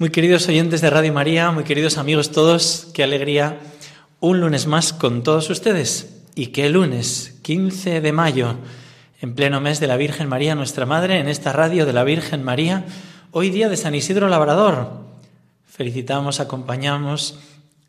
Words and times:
Muy 0.00 0.08
queridos 0.08 0.48
oyentes 0.48 0.80
de 0.80 0.88
Radio 0.88 1.12
María, 1.12 1.50
muy 1.50 1.62
queridos 1.62 1.98
amigos 1.98 2.30
todos, 2.30 2.88
qué 2.94 3.02
alegría 3.02 3.60
un 4.18 4.40
lunes 4.40 4.66
más 4.66 4.94
con 4.94 5.22
todos 5.22 5.50
ustedes. 5.50 6.22
Y 6.34 6.46
qué 6.46 6.70
lunes, 6.70 7.38
15 7.42 8.00
de 8.00 8.10
mayo, 8.10 8.54
en 9.20 9.34
pleno 9.34 9.60
mes 9.60 9.78
de 9.78 9.88
la 9.88 9.98
Virgen 9.98 10.26
María, 10.26 10.54
nuestra 10.54 10.86
Madre, 10.86 11.18
en 11.18 11.28
esta 11.28 11.52
radio 11.52 11.84
de 11.84 11.92
la 11.92 12.02
Virgen 12.02 12.42
María, 12.42 12.86
hoy 13.30 13.50
día 13.50 13.68
de 13.68 13.76
San 13.76 13.94
Isidro 13.94 14.28
Labrador. 14.28 15.02
Felicitamos, 15.66 16.40
acompañamos 16.40 17.38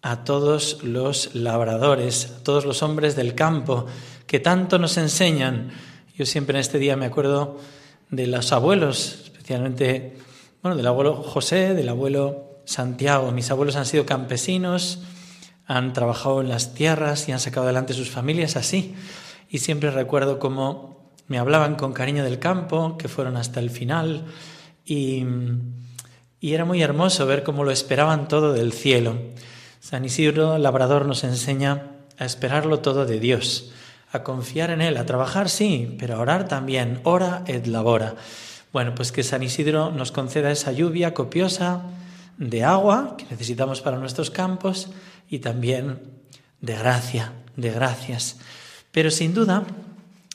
a 0.02 0.26
todos 0.26 0.84
los 0.84 1.34
labradores, 1.34 2.26
a 2.26 2.44
todos 2.44 2.66
los 2.66 2.84
hombres 2.84 3.16
del 3.16 3.36
campo 3.36 3.86
que 4.28 4.42
tanto 4.42 4.80
nos 4.80 4.98
enseñan. 4.98 5.72
Yo 6.18 6.26
siempre 6.26 6.58
en 6.58 6.60
este 6.60 6.78
día 6.78 6.98
me 6.98 7.06
acuerdo 7.06 7.58
de 8.10 8.28
los 8.28 8.52
abuelos, 8.52 9.22
especialmente 9.24 10.18
bueno, 10.62 10.78
del 10.78 10.88
abuelo 10.88 11.16
José, 11.16 11.74
del 11.74 11.90
abuelo 11.90 12.62
Santiago. 12.66 13.32
Mis 13.32 13.50
abuelos 13.50 13.76
han 13.76 13.86
sido 13.86 14.06
campesinos, 14.06 15.00
han 15.66 15.94
trabajado 15.94 16.42
en 16.42 16.50
las 16.50 16.74
tierras 16.74 17.28
y 17.28 17.32
han 17.32 17.40
sacado 17.40 17.66
adelante 17.66 17.94
sus 17.94 18.12
familias 18.12 18.56
así. 18.56 18.94
Y 19.50 19.58
siempre 19.58 19.90
recuerdo 19.90 20.38
cómo 20.38 21.12
me 21.28 21.40
hablaban 21.40 21.76
con 21.76 21.94
cariño 21.94 22.24
del 22.24 22.40
campo, 22.40 22.98
que 22.98 23.08
fueron 23.08 23.38
hasta 23.38 23.60
el 23.60 23.72
final. 23.72 24.26
Y, 24.86 25.26
y 26.40 26.54
era 26.54 26.66
muy 26.66 26.82
hermoso 26.82 27.26
ver 27.26 27.44
cómo 27.44 27.64
lo 27.64 27.72
esperaban 27.72 28.28
todo 28.28 28.54
del 28.54 28.72
cielo. 28.72 29.18
San 29.80 30.06
Isidro 30.06 30.60
Labrador 30.60 31.08
nos 31.08 31.24
enseña 31.24 31.92
a 32.20 32.26
esperarlo 32.26 32.82
todo 32.82 33.08
de 33.08 33.20
Dios, 33.20 33.72
a 34.12 34.22
confiar 34.22 34.70
en 34.70 34.82
Él, 34.82 34.98
a 34.98 35.08
trabajar 35.08 35.50
sí, 35.50 35.96
pero 35.98 36.18
a 36.18 36.20
orar 36.20 36.48
también, 36.48 37.00
ora 37.04 37.44
et 37.48 37.66
labora. 37.66 38.16
Bueno, 38.74 38.96
pues 38.96 39.12
que 39.12 39.24
San 39.24 39.44
Isidro 39.44 39.92
nos 39.92 40.12
conceda 40.14 40.50
esa 40.50 40.72
lluvia 40.72 41.14
copiosa 41.14 41.82
de 42.38 42.64
agua 42.64 43.16
que 43.18 43.26
necesitamos 43.30 43.82
para 43.82 43.98
nuestros 43.98 44.32
campos 44.32 44.90
y 45.30 45.40
también 45.40 46.00
de 46.62 46.76
gracia, 46.76 47.34
de 47.58 47.70
gracias. 47.72 48.38
Pero 48.92 49.12
sin 49.12 49.34
duda, 49.34 49.66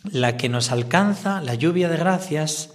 la 0.05 0.37
que 0.37 0.51
nos 0.51 0.71
alcanza, 0.71 1.41
la 1.41 1.55
lluvia 1.55 1.89
de 1.89 1.97
gracias, 1.97 2.75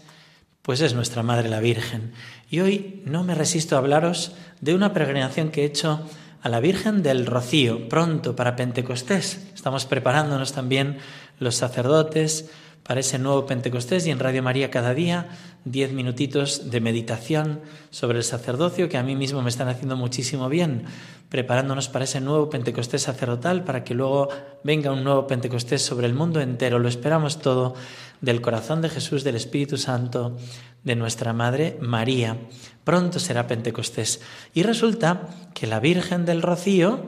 pues 0.64 0.82
es 0.82 0.96
nuestra 0.96 1.22
Madre 1.22 1.48
la 1.48 1.60
Virgen. 1.60 2.14
Y 2.50 2.60
hoy 2.62 3.04
no 3.06 3.24
me 3.24 3.36
resisto 3.36 3.76
a 3.76 3.80
hablaros 3.80 4.34
de 4.62 4.74
una 4.74 4.94
peregrinación 4.94 5.50
que 5.50 5.62
he 5.62 5.66
hecho 5.66 6.02
a 6.42 6.50
la 6.50 6.60
Virgen 6.60 7.04
del 7.04 7.28
Rocío, 7.28 7.88
pronto 7.88 8.36
para 8.36 8.56
Pentecostés. 8.56 9.40
Estamos 9.54 9.86
preparándonos 9.86 10.54
también 10.54 10.98
los 11.40 11.56
sacerdotes 11.56 12.50
para 12.91 13.00
ese 13.00 13.19
nuevo 13.19 13.46
Pentecostés 13.46 14.06
y 14.06 14.12
en 14.12 14.19
Radio 14.19 14.44
María 14.44 14.69
cada 14.69 14.94
día 14.94 15.29
diez 15.63 15.94
minutitos 15.94 16.72
de 16.72 16.81
meditación 16.81 17.62
sobre 17.90 18.18
el 18.18 18.25
sacerdocio 18.25 18.90
que 18.90 18.97
a 18.97 19.02
mí 19.02 19.16
mismo 19.16 19.41
me 19.41 19.50
están 19.50 19.69
haciendo 19.69 19.96
muchísimo 19.96 20.50
bien, 20.50 20.84
preparándonos 21.29 21.88
para 21.88 22.03
ese 22.03 22.19
nuevo 22.19 22.50
Pentecostés 22.50 23.03
sacerdotal, 23.03 23.63
para 23.63 23.85
que 23.85 23.94
luego 23.94 24.28
venga 24.66 24.91
un 24.91 25.06
nuevo 25.06 25.25
Pentecostés 25.25 25.81
sobre 25.81 26.06
el 26.06 26.13
mundo 26.13 26.41
entero. 26.41 26.79
Lo 26.79 26.90
esperamos 26.90 27.40
todo 27.40 27.75
del 28.19 28.41
corazón 28.41 28.81
de 28.81 28.90
Jesús, 28.90 29.23
del 29.23 29.38
Espíritu 29.38 29.78
Santo, 29.78 30.35
de 30.84 30.97
nuestra 30.97 31.31
Madre 31.31 31.78
María. 31.79 32.40
Pronto 32.84 33.19
será 33.19 33.47
Pentecostés. 33.47 34.19
Y 34.53 34.63
resulta 34.63 35.29
que 35.53 35.66
la 35.66 35.79
Virgen 35.79 36.25
del 36.25 36.41
Rocío, 36.41 37.06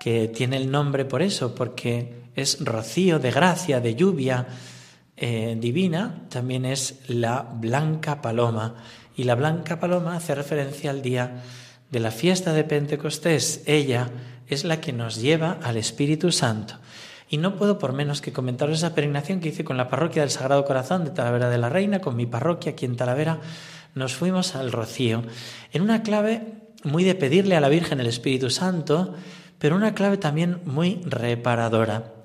que 0.00 0.26
tiene 0.28 0.56
el 0.56 0.70
nombre 0.70 1.04
por 1.04 1.20
eso, 1.20 1.54
porque 1.54 2.14
es 2.34 2.64
rocío 2.64 3.18
de 3.18 3.30
gracia, 3.30 3.80
de 3.80 3.94
lluvia, 3.94 4.46
eh, 5.20 5.56
divina 5.58 6.22
también 6.28 6.64
es 6.64 7.00
la 7.08 7.42
blanca 7.42 8.22
paloma. 8.22 8.76
Y 9.16 9.24
la 9.24 9.34
blanca 9.34 9.80
paloma 9.80 10.16
hace 10.16 10.34
referencia 10.34 10.90
al 10.90 11.02
día 11.02 11.42
de 11.90 12.00
la 12.00 12.10
fiesta 12.10 12.52
de 12.52 12.64
Pentecostés. 12.64 13.62
Ella 13.66 14.10
es 14.46 14.64
la 14.64 14.80
que 14.80 14.92
nos 14.92 15.20
lleva 15.20 15.58
al 15.62 15.76
Espíritu 15.76 16.30
Santo. 16.30 16.74
Y 17.28 17.36
no 17.36 17.56
puedo 17.56 17.78
por 17.78 17.92
menos 17.92 18.20
que 18.20 18.32
comentaros 18.32 18.78
esa 18.78 18.94
peregrinación 18.94 19.40
que 19.40 19.48
hice 19.48 19.64
con 19.64 19.76
la 19.76 19.88
parroquia 19.88 20.22
del 20.22 20.30
Sagrado 20.30 20.64
Corazón 20.64 21.04
de 21.04 21.10
Talavera 21.10 21.50
de 21.50 21.58
la 21.58 21.68
Reina, 21.68 22.00
con 22.00 22.16
mi 22.16 22.26
parroquia 22.26 22.72
aquí 22.72 22.86
en 22.86 22.96
Talavera. 22.96 23.40
Nos 23.94 24.14
fuimos 24.14 24.54
al 24.54 24.72
Rocío, 24.72 25.24
en 25.72 25.82
una 25.82 26.02
clave 26.02 26.42
muy 26.84 27.04
de 27.04 27.14
pedirle 27.14 27.56
a 27.56 27.60
la 27.60 27.68
Virgen 27.68 28.00
el 28.00 28.06
Espíritu 28.06 28.50
Santo, 28.50 29.14
pero 29.58 29.76
una 29.76 29.94
clave 29.94 30.16
también 30.16 30.60
muy 30.64 31.00
reparadora. 31.04 32.17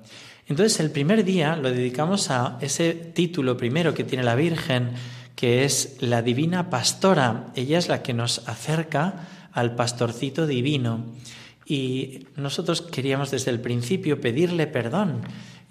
Entonces 0.46 0.78
el 0.80 0.90
primer 0.90 1.24
día 1.24 1.56
lo 1.56 1.70
dedicamos 1.70 2.30
a 2.30 2.58
ese 2.60 2.92
título 2.94 3.56
primero 3.56 3.94
que 3.94 4.04
tiene 4.04 4.24
la 4.24 4.34
Virgen, 4.34 4.90
que 5.36 5.64
es 5.64 5.96
la 6.00 6.22
Divina 6.22 6.70
Pastora. 6.70 7.46
Ella 7.54 7.78
es 7.78 7.88
la 7.88 8.02
que 8.02 8.12
nos 8.12 8.46
acerca 8.46 9.28
al 9.52 9.74
pastorcito 9.74 10.46
divino. 10.46 11.06
Y 11.66 12.26
nosotros 12.36 12.82
queríamos 12.82 13.30
desde 13.30 13.50
el 13.50 13.60
principio 13.60 14.20
pedirle 14.20 14.66
perdón. 14.66 15.22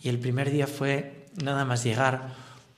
Y 0.01 0.09
el 0.09 0.17
primer 0.19 0.51
día 0.51 0.65
fue 0.65 1.27
nada 1.41 1.65
más 1.65 1.83
llegar, 1.83 2.33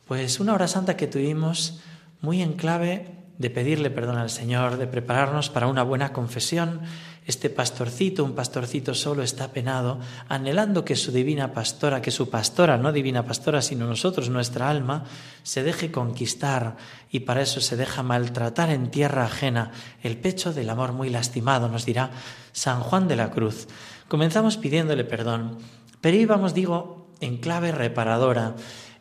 pues 0.05 0.39
una 0.39 0.53
hora 0.53 0.67
santa 0.67 0.97
que 0.97 1.07
tuvimos 1.07 1.79
muy 2.21 2.41
en 2.41 2.53
clave 2.53 3.14
de 3.37 3.49
pedirle 3.49 3.89
perdón 3.89 4.17
al 4.17 4.29
Señor, 4.29 4.77
de 4.77 4.87
prepararnos 4.87 5.49
para 5.49 5.67
una 5.67 5.83
buena 5.83 6.13
confesión 6.13 6.81
este 7.25 7.49
pastorcito, 7.49 8.23
un 8.23 8.35
pastorcito 8.35 8.93
solo, 8.93 9.23
está 9.23 9.51
penado, 9.51 9.99
anhelando 10.29 10.85
que 10.85 10.95
su 10.95 11.11
divina 11.11 11.53
pastora, 11.53 12.01
que 12.01 12.11
su 12.11 12.29
pastora, 12.29 12.77
no 12.77 12.91
divina 12.91 13.25
pastora, 13.25 13.63
sino 13.63 13.87
nosotros, 13.87 14.29
nuestra 14.29 14.69
alma, 14.69 15.05
se 15.41 15.63
deje 15.63 15.91
conquistar 15.91 16.77
y 17.09 17.21
para 17.21 17.41
eso 17.41 17.61
se 17.61 17.77
deja 17.77 18.03
maltratar 18.03 18.69
en 18.69 18.91
tierra 18.91 19.25
ajena 19.25 19.71
el 20.03 20.17
pecho 20.17 20.53
del 20.53 20.69
amor 20.69 20.93
muy 20.93 21.09
lastimado, 21.09 21.67
nos 21.67 21.85
dirá 21.85 22.11
San 22.51 22.81
Juan 22.81 23.07
de 23.07 23.15
la 23.15 23.31
Cruz. 23.31 23.67
Comenzamos 24.07 24.57
pidiéndole 24.57 25.03
perdón, 25.03 25.57
pero 26.01 26.17
íbamos, 26.17 26.53
digo, 26.53 27.09
en 27.21 27.37
clave 27.37 27.71
reparadora. 27.71 28.55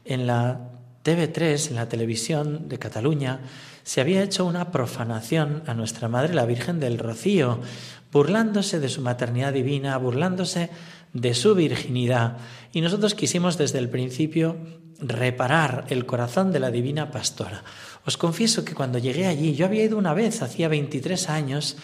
En 0.07 0.27
la 0.27 0.71
TV3, 1.05 1.69
en 1.69 1.77
la 1.77 1.89
televisión 1.89 2.69
de 2.69 2.79
Cataluña, 2.79 3.41
se 3.85 4.01
había 4.01 4.23
hecho 4.23 4.45
una 4.45 4.73
profanación 4.73 5.63
a 5.67 5.75
nuestra 5.75 6.09
Madre 6.09 6.35
la 6.35 6.47
Virgen 6.47 6.81
del 6.81 6.99
Rocío, 6.99 7.61
burlándose 8.11 8.81
de 8.81 8.89
su 8.89 9.03
maternidad 9.03 9.53
divina, 9.53 9.97
burlándose 9.99 10.71
de 11.13 11.35
su 11.35 11.55
virginidad. 11.55 12.39
Y 12.73 12.81
nosotros 12.81 13.15
quisimos 13.15 13.59
desde 13.59 13.79
el 13.79 13.89
principio 13.89 14.57
reparar 14.99 15.85
el 15.89 16.07
corazón 16.07 16.51
de 16.51 16.61
la 16.61 16.71
divina 16.71 17.11
pastora. 17.11 17.63
Os 18.07 18.17
confieso 18.17 18.65
que 18.65 18.75
cuando 18.75 18.99
llegué 18.99 19.27
allí, 19.27 19.55
yo 19.55 19.67
había 19.67 19.85
ido 19.85 19.99
una 19.99 20.15
vez, 20.15 20.43
hacía 20.43 20.69
23 20.69 21.29
años, 21.29 21.77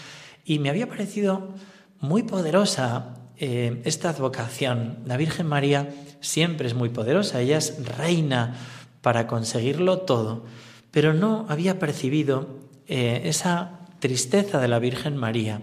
y 0.45 0.59
me 0.59 0.71
había 0.71 0.89
parecido 0.89 1.55
muy 2.01 2.23
poderosa 2.23 3.15
eh, 3.37 3.81
esta 3.85 4.11
advocación. 4.11 4.99
La 5.07 5.17
Virgen 5.17 5.47
María 5.47 5.91
siempre 6.21 6.67
es 6.67 6.75
muy 6.75 6.89
poderosa, 6.89 7.41
ella 7.41 7.59
es 7.59 7.85
reina 7.97 8.57
para 9.01 9.27
conseguirlo 9.27 10.01
todo, 10.01 10.45
pero 10.91 11.15
no 11.15 11.47
había 11.49 11.79
percibido 11.79 12.59
eh, 12.89 13.23
esa 13.25 13.81
tristeza 13.99 14.59
de 14.59 14.69
la 14.69 14.79
Virgen 14.79 15.17
María. 15.17 15.63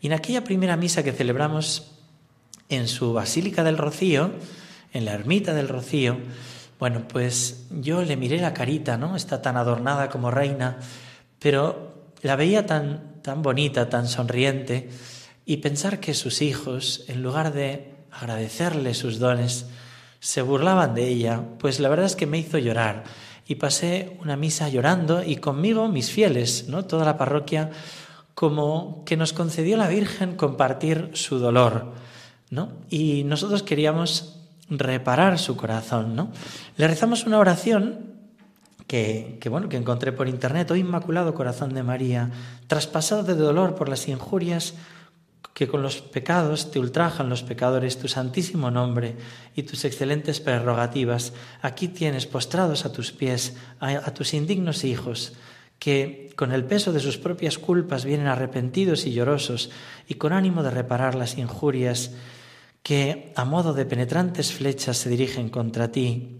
Y 0.00 0.06
en 0.06 0.12
aquella 0.14 0.44
primera 0.44 0.76
misa 0.76 1.02
que 1.02 1.12
celebramos 1.12 1.92
en 2.68 2.88
su 2.88 3.12
Basílica 3.12 3.62
del 3.64 3.78
Rocío, 3.78 4.32
en 4.92 5.04
la 5.04 5.12
ermita 5.12 5.54
del 5.54 5.68
Rocío, 5.68 6.18
bueno, 6.78 7.06
pues 7.06 7.66
yo 7.70 8.02
le 8.02 8.16
miré 8.16 8.38
la 8.38 8.54
carita, 8.54 8.96
¿no? 8.96 9.14
Está 9.14 9.40
tan 9.42 9.56
adornada 9.56 10.08
como 10.08 10.30
reina, 10.30 10.78
pero 11.38 12.10
la 12.22 12.34
veía 12.34 12.66
tan, 12.66 13.22
tan 13.22 13.42
bonita, 13.42 13.88
tan 13.88 14.08
sonriente, 14.08 14.90
y 15.44 15.58
pensar 15.58 16.00
que 16.00 16.14
sus 16.14 16.42
hijos, 16.42 17.04
en 17.08 17.22
lugar 17.22 17.52
de 17.52 17.94
agradecerle 18.10 18.94
sus 18.94 19.18
dones, 19.18 19.66
se 20.22 20.40
burlaban 20.40 20.94
de 20.94 21.08
ella, 21.08 21.42
pues 21.58 21.80
la 21.80 21.88
verdad 21.88 22.06
es 22.06 22.14
que 22.14 22.26
me 22.26 22.38
hizo 22.38 22.56
llorar. 22.56 23.02
y 23.44 23.56
pasé 23.56 24.16
una 24.22 24.36
misa 24.36 24.68
llorando 24.68 25.24
y 25.24 25.36
conmigo 25.36 25.88
mis 25.88 26.10
fieles, 26.10 26.68
¿no? 26.68 26.84
Toda 26.84 27.04
la 27.04 27.18
parroquia 27.18 27.70
como 28.34 29.02
que 29.04 29.16
nos 29.16 29.32
concedió 29.32 29.76
la 29.76 29.88
Virgen 29.88 30.36
compartir 30.36 31.10
su 31.14 31.40
dolor, 31.40 31.92
¿no? 32.50 32.70
Y 32.88 33.24
nosotros 33.24 33.64
queríamos 33.64 34.38
reparar 34.70 35.40
su 35.40 35.56
corazón, 35.56 36.14
¿no? 36.14 36.30
Le 36.76 36.86
rezamos 36.86 37.26
una 37.26 37.38
oración 37.38 38.14
que, 38.86 39.38
que, 39.40 39.48
bueno, 39.48 39.68
que 39.68 39.76
encontré 39.76 40.12
por 40.12 40.28
internet, 40.28 40.70
oh 40.70 40.76
Inmaculado 40.76 41.34
Corazón 41.34 41.74
de 41.74 41.82
María, 41.82 42.30
traspasado 42.68 43.24
de 43.24 43.34
dolor 43.34 43.74
por 43.74 43.88
las 43.88 44.06
injurias 44.06 44.74
que 45.54 45.68
con 45.68 45.82
los 45.82 46.00
pecados 46.00 46.70
te 46.70 46.78
ultrajan 46.78 47.28
los 47.28 47.42
pecadores, 47.42 47.98
tu 47.98 48.08
santísimo 48.08 48.70
nombre 48.70 49.16
y 49.54 49.64
tus 49.64 49.84
excelentes 49.84 50.40
prerrogativas, 50.40 51.34
aquí 51.60 51.88
tienes 51.88 52.26
postrados 52.26 52.84
a 52.84 52.92
tus 52.92 53.12
pies 53.12 53.56
a, 53.80 54.14
tus 54.14 54.32
indignos 54.32 54.84
hijos, 54.84 55.34
que 55.78 56.30
con 56.36 56.52
el 56.52 56.64
peso 56.64 56.92
de 56.92 57.00
sus 57.00 57.18
propias 57.18 57.58
culpas 57.58 58.04
vienen 58.04 58.28
arrepentidos 58.28 59.04
y 59.04 59.12
llorosos 59.12 59.70
y 60.08 60.14
con 60.14 60.32
ánimo 60.32 60.62
de 60.62 60.70
reparar 60.70 61.14
las 61.14 61.36
injurias 61.36 62.12
que 62.82 63.32
a 63.36 63.44
modo 63.44 63.74
de 63.74 63.84
penetrantes 63.84 64.52
flechas 64.52 64.96
se 64.96 65.10
dirigen 65.10 65.50
contra 65.50 65.92
ti. 65.92 66.38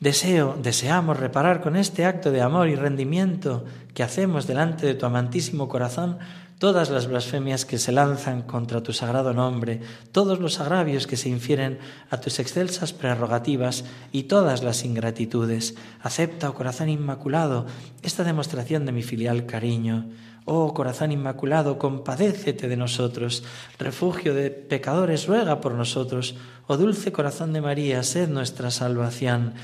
Deseo, 0.00 0.58
deseamos 0.60 1.18
reparar 1.18 1.62
con 1.62 1.76
este 1.76 2.04
acto 2.04 2.30
de 2.30 2.42
amor 2.42 2.68
y 2.68 2.74
rendimiento 2.74 3.64
que 3.94 4.02
hacemos 4.02 4.46
delante 4.46 4.86
de 4.86 4.94
tu 4.94 5.06
amantísimo 5.06 5.68
corazón 5.68 6.18
todas 6.58 6.90
las 6.90 7.06
blasfemias 7.06 7.64
que 7.66 7.78
se 7.78 7.92
lanzan 7.92 8.42
contra 8.42 8.82
tu 8.82 8.92
sagrado 8.92 9.34
nombre, 9.34 9.80
todos 10.12 10.40
los 10.40 10.58
agravios 10.60 11.06
que 11.06 11.16
se 11.16 11.28
infieren 11.28 11.78
a 12.10 12.20
tus 12.20 12.38
excelsas 12.38 12.92
prerrogativas 12.92 13.84
y 14.12 14.24
todas 14.24 14.62
las 14.62 14.84
ingratitudes. 14.84 15.74
Acepta, 16.00 16.48
oh 16.48 16.54
corazón 16.54 16.88
inmaculado, 16.88 17.66
esta 18.02 18.24
demostración 18.24 18.86
de 18.86 18.92
mi 18.92 19.02
filial 19.02 19.44
cariño. 19.46 20.08
Oh 20.48 20.72
corazón 20.72 21.10
inmaculado, 21.10 21.76
compadécete 21.76 22.68
de 22.68 22.76
nosotros. 22.76 23.42
Refugio 23.80 24.32
de 24.32 24.50
pecadores, 24.50 25.26
ruega 25.26 25.60
por 25.60 25.72
nosotros. 25.72 26.36
Oh 26.68 26.76
dulce 26.76 27.10
corazón 27.10 27.52
de 27.52 27.60
María, 27.60 28.04
sed 28.04 28.28
nuestra 28.28 28.70
salvación. 28.70 29.54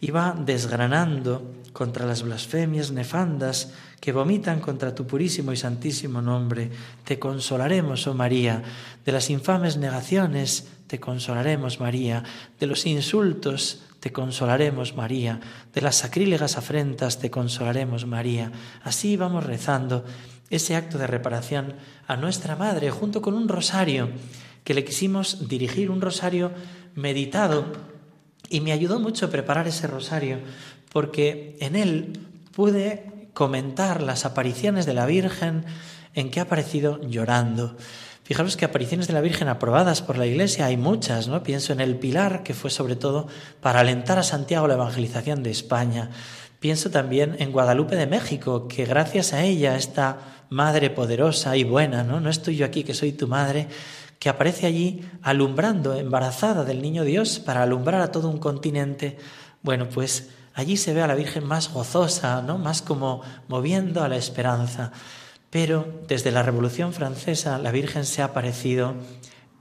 Y 0.00 0.12
va 0.12 0.34
desgranando 0.34 1.60
contra 1.74 2.06
las 2.06 2.22
blasfemias 2.22 2.90
nefandas 2.90 3.74
que 4.00 4.12
vomitan 4.12 4.60
contra 4.60 4.94
tu 4.94 5.06
purísimo 5.06 5.52
y 5.52 5.56
santísimo 5.56 6.22
nombre. 6.22 6.70
Te 7.04 7.18
consolaremos, 7.18 8.06
oh 8.06 8.14
María, 8.14 8.62
de 9.04 9.12
las 9.12 9.28
infames 9.28 9.76
negaciones, 9.76 10.68
te 10.86 10.98
consolaremos, 10.98 11.80
María, 11.80 12.24
de 12.58 12.66
los 12.66 12.86
insultos, 12.86 13.82
te 14.00 14.10
consolaremos, 14.10 14.96
María, 14.96 15.38
de 15.74 15.82
las 15.82 15.96
sacrílegas 15.96 16.56
afrentas, 16.56 17.18
te 17.18 17.30
consolaremos, 17.30 18.06
María. 18.06 18.50
Así 18.82 19.16
vamos 19.16 19.44
rezando 19.44 20.04
ese 20.48 20.74
acto 20.74 20.96
de 20.96 21.06
reparación 21.06 21.74
a 22.06 22.16
nuestra 22.16 22.56
Madre 22.56 22.90
junto 22.90 23.20
con 23.20 23.34
un 23.34 23.48
rosario 23.48 24.08
que 24.64 24.74
le 24.74 24.84
quisimos 24.84 25.46
dirigir, 25.48 25.90
un 25.90 26.00
rosario 26.00 26.50
meditado, 26.94 27.66
y 28.48 28.60
me 28.60 28.72
ayudó 28.72 28.98
mucho 28.98 29.30
preparar 29.30 29.68
ese 29.68 29.86
rosario 29.86 30.38
porque 30.90 31.56
en 31.60 31.76
él 31.76 32.18
pude 32.52 33.19
comentar 33.32 34.02
las 34.02 34.24
apariciones 34.24 34.86
de 34.86 34.94
la 34.94 35.06
Virgen 35.06 35.64
en 36.14 36.30
que 36.30 36.40
ha 36.40 36.44
aparecido 36.44 37.00
llorando. 37.02 37.76
Fijaros 38.30 38.56
que 38.56 38.64
apariciones 38.64 39.08
de 39.08 39.12
la 39.12 39.20
Virgen 39.20 39.48
aprobadas 39.48 40.02
por 40.02 40.16
la 40.16 40.26
Iglesia 40.26 40.66
hay 40.66 40.76
muchas, 40.76 41.26
¿no? 41.26 41.42
Pienso 41.42 41.72
en 41.72 41.80
el 41.80 41.96
Pilar, 41.96 42.44
que 42.44 42.54
fue 42.54 42.70
sobre 42.70 42.94
todo 42.94 43.26
para 43.60 43.80
alentar 43.80 44.18
a 44.18 44.22
Santiago 44.22 44.68
la 44.68 44.74
evangelización 44.74 45.42
de 45.42 45.50
España. 45.50 46.10
Pienso 46.60 46.90
también 46.90 47.36
en 47.40 47.52
Guadalupe 47.52 47.96
de 47.96 48.06
México, 48.06 48.68
que 48.68 48.84
gracias 48.84 49.32
a 49.32 49.42
ella, 49.42 49.76
esta 49.76 50.44
madre 50.48 50.90
poderosa 50.90 51.56
y 51.56 51.64
buena, 51.64 52.04
¿no? 52.04 52.20
No 52.20 52.30
estoy 52.30 52.56
yo 52.56 52.66
aquí 52.66 52.84
que 52.84 52.94
soy 52.94 53.12
tu 53.12 53.26
madre, 53.26 53.66
que 54.20 54.28
aparece 54.28 54.66
allí 54.66 55.04
alumbrando, 55.22 55.96
embarazada 55.96 56.64
del 56.64 56.82
niño 56.82 57.02
Dios, 57.04 57.40
para 57.40 57.62
alumbrar 57.62 58.00
a 58.00 58.12
todo 58.12 58.28
un 58.28 58.38
continente. 58.38 59.16
Bueno, 59.62 59.88
pues 59.88 60.28
Allí 60.54 60.76
se 60.76 60.92
ve 60.92 61.02
a 61.02 61.06
la 61.06 61.14
Virgen 61.14 61.44
más 61.44 61.72
gozosa, 61.72 62.42
¿no? 62.42 62.58
más 62.58 62.82
como 62.82 63.22
moviendo 63.48 64.02
a 64.02 64.08
la 64.08 64.16
esperanza. 64.16 64.92
Pero 65.50 66.02
desde 66.08 66.30
la 66.30 66.42
Revolución 66.42 66.92
Francesa 66.92 67.58
la 67.58 67.72
Virgen 67.72 68.04
se 68.04 68.22
ha 68.22 68.26
aparecido 68.26 68.94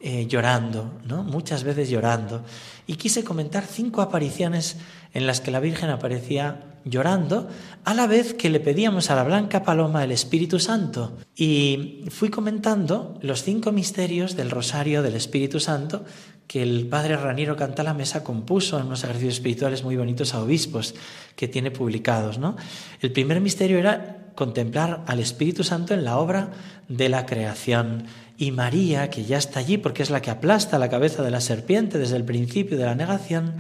eh, 0.02 0.28
llorando, 0.28 0.94
¿no? 1.06 1.24
muchas 1.24 1.64
veces 1.64 1.90
llorando. 1.90 2.44
Y 2.88 2.96
quise 2.96 3.24
comentar 3.24 3.66
cinco 3.66 4.02
apariciones 4.02 4.78
en 5.14 5.28
las 5.28 5.42
que 5.42 5.52
la 5.52 5.60
Virgen 5.60 5.90
aparecía 5.90 6.70
llorando, 6.86 7.50
a 7.84 7.94
la 7.94 8.08
vez 8.08 8.34
que 8.34 8.50
le 8.50 8.60
pedíamos 8.60 9.10
a 9.10 9.16
la 9.16 9.24
Blanca 9.24 9.64
Paloma 9.64 10.04
el 10.04 10.12
Espíritu 10.12 10.60
Santo. 10.60 11.18
Y 11.36 12.06
fui 12.10 12.30
comentando 12.30 13.20
los 13.22 13.44
cinco 13.44 13.72
misterios 13.72 14.36
del 14.36 14.52
Rosario 14.52 15.02
del 15.02 15.16
Espíritu 15.16 15.60
Santo 15.60 16.06
que 16.50 16.64
el 16.64 16.88
padre 16.88 17.16
Raniero 17.16 17.56
Mesa 17.96 18.24
compuso 18.24 18.80
en 18.80 18.88
unos 18.88 19.04
ejercicios 19.04 19.36
espirituales 19.36 19.84
muy 19.84 19.96
bonitos 19.96 20.34
a 20.34 20.42
obispos 20.42 20.96
que 21.36 21.48
tiene 21.48 21.70
publicados. 21.70 22.40
¿no? 22.40 22.58
El 23.02 23.12
primer 23.12 23.40
misterio 23.40 23.78
era 23.78 24.32
contemplar 24.34 25.04
al 25.06 25.20
Espíritu 25.20 25.64
Santo 25.64 25.94
en 25.94 26.04
la 26.04 26.18
obra 26.18 26.50
de 26.88 27.08
la 27.08 27.28
creación. 27.28 28.06
Y 28.36 28.50
María, 28.50 29.12
que 29.12 29.26
ya 29.26 29.38
está 29.38 29.60
allí 29.60 29.78
porque 29.78 30.02
es 30.02 30.10
la 30.10 30.24
que 30.24 30.32
aplasta 30.32 30.80
la 30.80 30.90
cabeza 30.90 31.22
de 31.22 31.30
la 31.30 31.40
serpiente 31.40 32.00
desde 32.00 32.16
el 32.16 32.26
principio 32.26 32.80
de 32.80 32.86
la 32.86 32.96
negación, 32.96 33.54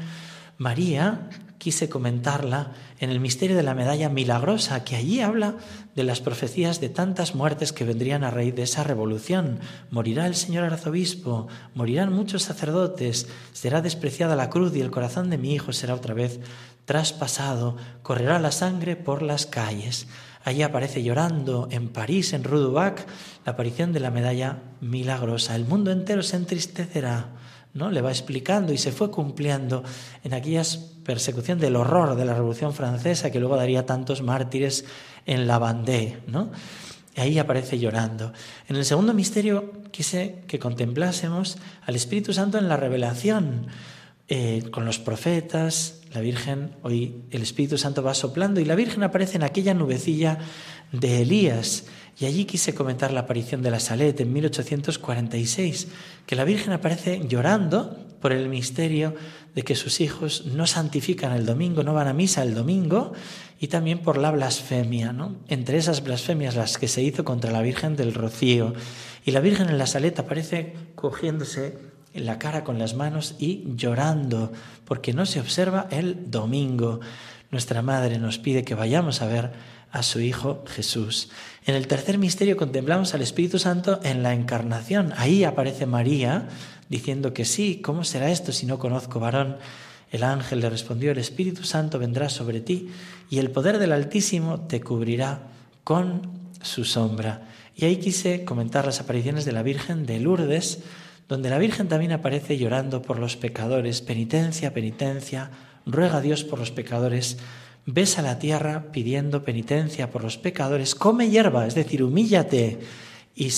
María 0.57 1.29
quise 1.59 1.89
comentarla 1.89 2.71
en 2.99 3.11
el 3.11 3.19
misterio 3.19 3.55
de 3.55 3.63
la 3.63 3.75
medalla 3.75 4.09
milagrosa, 4.09 4.83
que 4.83 4.95
allí 4.95 5.21
habla 5.21 5.57
de 5.93 6.03
las 6.03 6.21
profecías 6.21 6.79
de 6.79 6.89
tantas 6.89 7.35
muertes 7.35 7.73
que 7.73 7.83
vendrían 7.83 8.23
a 8.23 8.31
raíz 8.31 8.55
de 8.55 8.63
esa 8.63 8.83
revolución. 8.83 9.59
Morirá 9.91 10.25
el 10.25 10.35
señor 10.35 10.63
arzobispo, 10.63 11.47
morirán 11.75 12.13
muchos 12.13 12.43
sacerdotes, 12.43 13.27
será 13.51 13.81
despreciada 13.81 14.35
la 14.35 14.49
cruz 14.49 14.75
y 14.75 14.81
el 14.81 14.89
corazón 14.89 15.29
de 15.29 15.37
mi 15.37 15.53
hijo 15.53 15.73
será 15.73 15.93
otra 15.93 16.15
vez 16.15 16.39
traspasado, 16.85 17.77
correrá 18.01 18.39
la 18.39 18.51
sangre 18.51 18.95
por 18.95 19.21
las 19.21 19.45
calles. 19.45 20.07
Allí 20.43 20.63
aparece 20.63 21.03
llorando 21.03 21.67
en 21.69 21.89
París, 21.89 22.33
en 22.33 22.45
Rudubac, 22.45 23.05
la 23.45 23.51
aparición 23.51 23.91
de 23.91 23.99
la 23.99 24.09
medalla 24.09 24.63
milagrosa. 24.81 25.55
El 25.55 25.65
mundo 25.65 25.91
entero 25.91 26.23
se 26.23 26.37
entristecerá. 26.37 27.35
¿No? 27.73 27.91
Le 27.91 28.01
va 28.01 28.09
explicando 28.09 28.73
y 28.73 28.77
se 28.77 28.91
fue 28.91 29.11
cumpliendo 29.11 29.83
en 30.23 30.33
aquellas 30.33 30.77
persecución 30.77 31.59
del 31.59 31.75
horror 31.75 32.15
de 32.15 32.25
la 32.25 32.33
Revolución 32.33 32.73
Francesa 32.73 33.31
que 33.31 33.39
luego 33.39 33.55
daría 33.55 33.85
tantos 33.85 34.21
mártires 34.21 34.85
en 35.25 35.47
la 35.47 35.57
Vendée, 35.57 36.19
¿no? 36.27 36.51
Y 37.15 37.21
ahí 37.21 37.39
aparece 37.39 37.79
llorando. 37.79 38.31
En 38.67 38.75
el 38.75 38.85
segundo 38.85 39.13
misterio 39.13 39.73
quise 39.91 40.43
que 40.47 40.59
contemplásemos 40.59 41.57
al 41.85 41.95
Espíritu 41.95 42.33
Santo 42.33 42.57
en 42.57 42.69
la 42.69 42.77
revelación, 42.77 43.67
eh, 44.31 44.63
con 44.69 44.85
los 44.85 44.99
profetas, 44.99 46.01
la 46.13 46.21
Virgen, 46.21 46.75
hoy 46.83 47.23
el 47.31 47.41
Espíritu 47.41 47.79
Santo 47.79 48.03
va 48.03 48.13
soplando 48.13 48.59
y 48.59 48.65
la 48.65 48.75
Virgen 48.75 49.01
aparece 49.01 49.37
en 49.37 49.43
aquella 49.43 49.73
nubecilla 49.73 50.37
de 50.91 51.23
Elías. 51.23 51.85
Y 52.19 52.25
allí 52.25 52.45
quise 52.45 52.75
comentar 52.75 53.11
la 53.11 53.21
aparición 53.21 53.63
de 53.63 53.71
la 53.71 53.79
Salet 53.79 54.19
en 54.19 54.31
1846, 54.31 55.87
que 56.27 56.35
la 56.35 56.43
Virgen 56.43 56.73
aparece 56.73 57.21
llorando 57.27 57.97
por 58.21 58.31
el 58.31 58.49
misterio 58.49 59.15
de 59.55 59.63
que 59.63 59.75
sus 59.75 59.99
hijos 59.99 60.45
no 60.45 60.67
santifican 60.67 61.31
el 61.31 61.47
domingo, 61.47 61.83
no 61.83 61.95
van 61.95 62.07
a 62.07 62.13
misa 62.13 62.43
el 62.43 62.53
domingo, 62.53 63.13
y 63.59 63.67
también 63.67 63.99
por 63.99 64.17
la 64.17 64.29
blasfemia, 64.29 65.11
¿no? 65.11 65.37
Entre 65.47 65.77
esas 65.77 66.03
blasfemias 66.03 66.55
las 66.55 66.77
que 66.77 66.87
se 66.87 67.01
hizo 67.01 67.23
contra 67.23 67.51
la 67.51 67.61
Virgen 67.61 67.95
del 67.95 68.13
Rocío. 68.13 68.73
Y 69.25 69.31
la 69.31 69.39
Virgen 69.39 69.69
en 69.69 69.77
la 69.79 69.87
Salet 69.87 70.19
aparece 70.19 70.75
cogiéndose 70.95 71.77
la 72.13 72.39
cara 72.39 72.63
con 72.63 72.79
las 72.79 72.93
manos 72.93 73.35
y 73.39 73.63
llorando, 73.75 74.51
porque 74.85 75.13
no 75.13 75.25
se 75.25 75.39
observa 75.39 75.87
el 75.91 76.31
domingo. 76.31 76.99
Nuestra 77.51 77.81
Madre 77.81 78.19
nos 78.19 78.37
pide 78.37 78.63
que 78.63 78.75
vayamos 78.75 79.21
a 79.21 79.27
ver 79.27 79.51
a 79.91 80.03
su 80.03 80.19
Hijo 80.19 80.63
Jesús. 80.67 81.29
En 81.65 81.75
el 81.75 81.87
tercer 81.87 82.17
misterio 82.17 82.57
contemplamos 82.57 83.13
al 83.13 83.21
Espíritu 83.21 83.59
Santo 83.59 83.99
en 84.03 84.23
la 84.23 84.33
encarnación. 84.33 85.13
Ahí 85.17 85.43
aparece 85.43 85.85
María 85.85 86.47
diciendo 86.89 87.33
que 87.33 87.45
sí, 87.45 87.81
¿cómo 87.83 88.03
será 88.03 88.29
esto 88.31 88.51
si 88.51 88.65
no 88.65 88.79
conozco 88.79 89.19
varón? 89.19 89.57
El 90.11 90.23
ángel 90.23 90.59
le 90.59 90.69
respondió, 90.69 91.11
el 91.11 91.19
Espíritu 91.19 91.63
Santo 91.63 91.99
vendrá 91.99 92.29
sobre 92.29 92.61
ti 92.61 92.89
y 93.29 93.37
el 93.37 93.51
poder 93.51 93.77
del 93.77 93.91
Altísimo 93.91 94.61
te 94.61 94.81
cubrirá 94.81 95.43
con 95.83 96.21
su 96.61 96.83
sombra. 96.83 97.47
Y 97.75 97.85
ahí 97.85 97.97
quise 97.97 98.43
comentar 98.43 98.85
las 98.85 98.99
apariciones 98.99 99.45
de 99.45 99.51
la 99.51 99.63
Virgen 99.63 100.05
de 100.05 100.19
Lourdes, 100.19 100.79
donde 101.29 101.51
la 101.51 101.59
Virgen 101.59 101.87
también 101.87 102.11
aparece 102.11 102.57
llorando 102.57 103.03
por 103.03 103.19
los 103.19 103.37
pecadores, 103.37 104.01
penitencia, 104.01 104.73
penitencia, 104.73 105.51
ruega 105.85 106.17
a 106.17 106.21
Dios 106.21 106.43
por 106.43 106.57
los 106.57 106.71
pecadores, 106.71 107.37
besa 107.85 108.23
la 108.23 108.39
tierra 108.39 108.91
pidiendo 108.91 109.43
penitencia 109.43 110.09
por 110.09 110.23
los 110.23 110.39
pecadores, 110.39 110.95
come 110.95 111.29
hierba, 111.29 111.67
es 111.67 111.75
decir, 111.75 112.03
humíllate 112.03 112.79
y, 113.35 113.49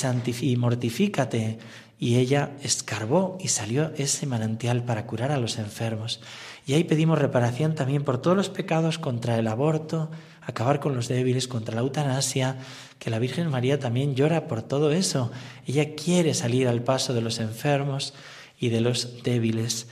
y 0.41 0.55
mortifícate 0.57 1.59
y 1.97 2.17
ella 2.17 2.51
escarbó 2.61 3.37
y 3.39 3.47
salió 3.47 3.93
ese 3.95 4.25
manantial 4.25 4.83
para 4.83 5.07
curar 5.07 5.31
a 5.31 5.37
los 5.37 5.57
enfermos. 5.57 6.19
Y 6.65 6.73
ahí 6.73 6.83
pedimos 6.83 7.19
reparación 7.19 7.73
también 7.73 8.03
por 8.03 8.21
todos 8.21 8.35
los 8.35 8.49
pecados 8.49 8.99
contra 8.99 9.37
el 9.37 9.47
aborto, 9.47 10.11
acabar 10.41 10.79
con 10.79 10.95
los 10.95 11.07
débiles, 11.07 11.47
contra 11.47 11.75
la 11.75 11.81
eutanasia, 11.81 12.57
que 12.99 13.09
la 13.09 13.19
Virgen 13.19 13.49
María 13.49 13.79
también 13.79 14.15
llora 14.15 14.47
por 14.47 14.63
todo 14.63 14.91
eso. 14.91 15.31
Ella 15.65 15.95
quiere 15.95 16.33
salir 16.33 16.67
al 16.67 16.83
paso 16.83 17.13
de 17.13 17.21
los 17.21 17.39
enfermos 17.39 18.13
y 18.59 18.69
de 18.69 18.81
los 18.81 19.23
débiles. 19.23 19.87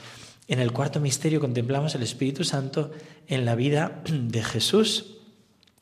En 0.48 0.58
el 0.58 0.72
cuarto 0.72 1.00
misterio 1.00 1.40
contemplamos 1.40 1.94
el 1.94 2.02
Espíritu 2.02 2.44
Santo 2.44 2.90
en 3.28 3.44
la 3.44 3.54
vida 3.54 4.02
de 4.10 4.42
Jesús. 4.42 5.16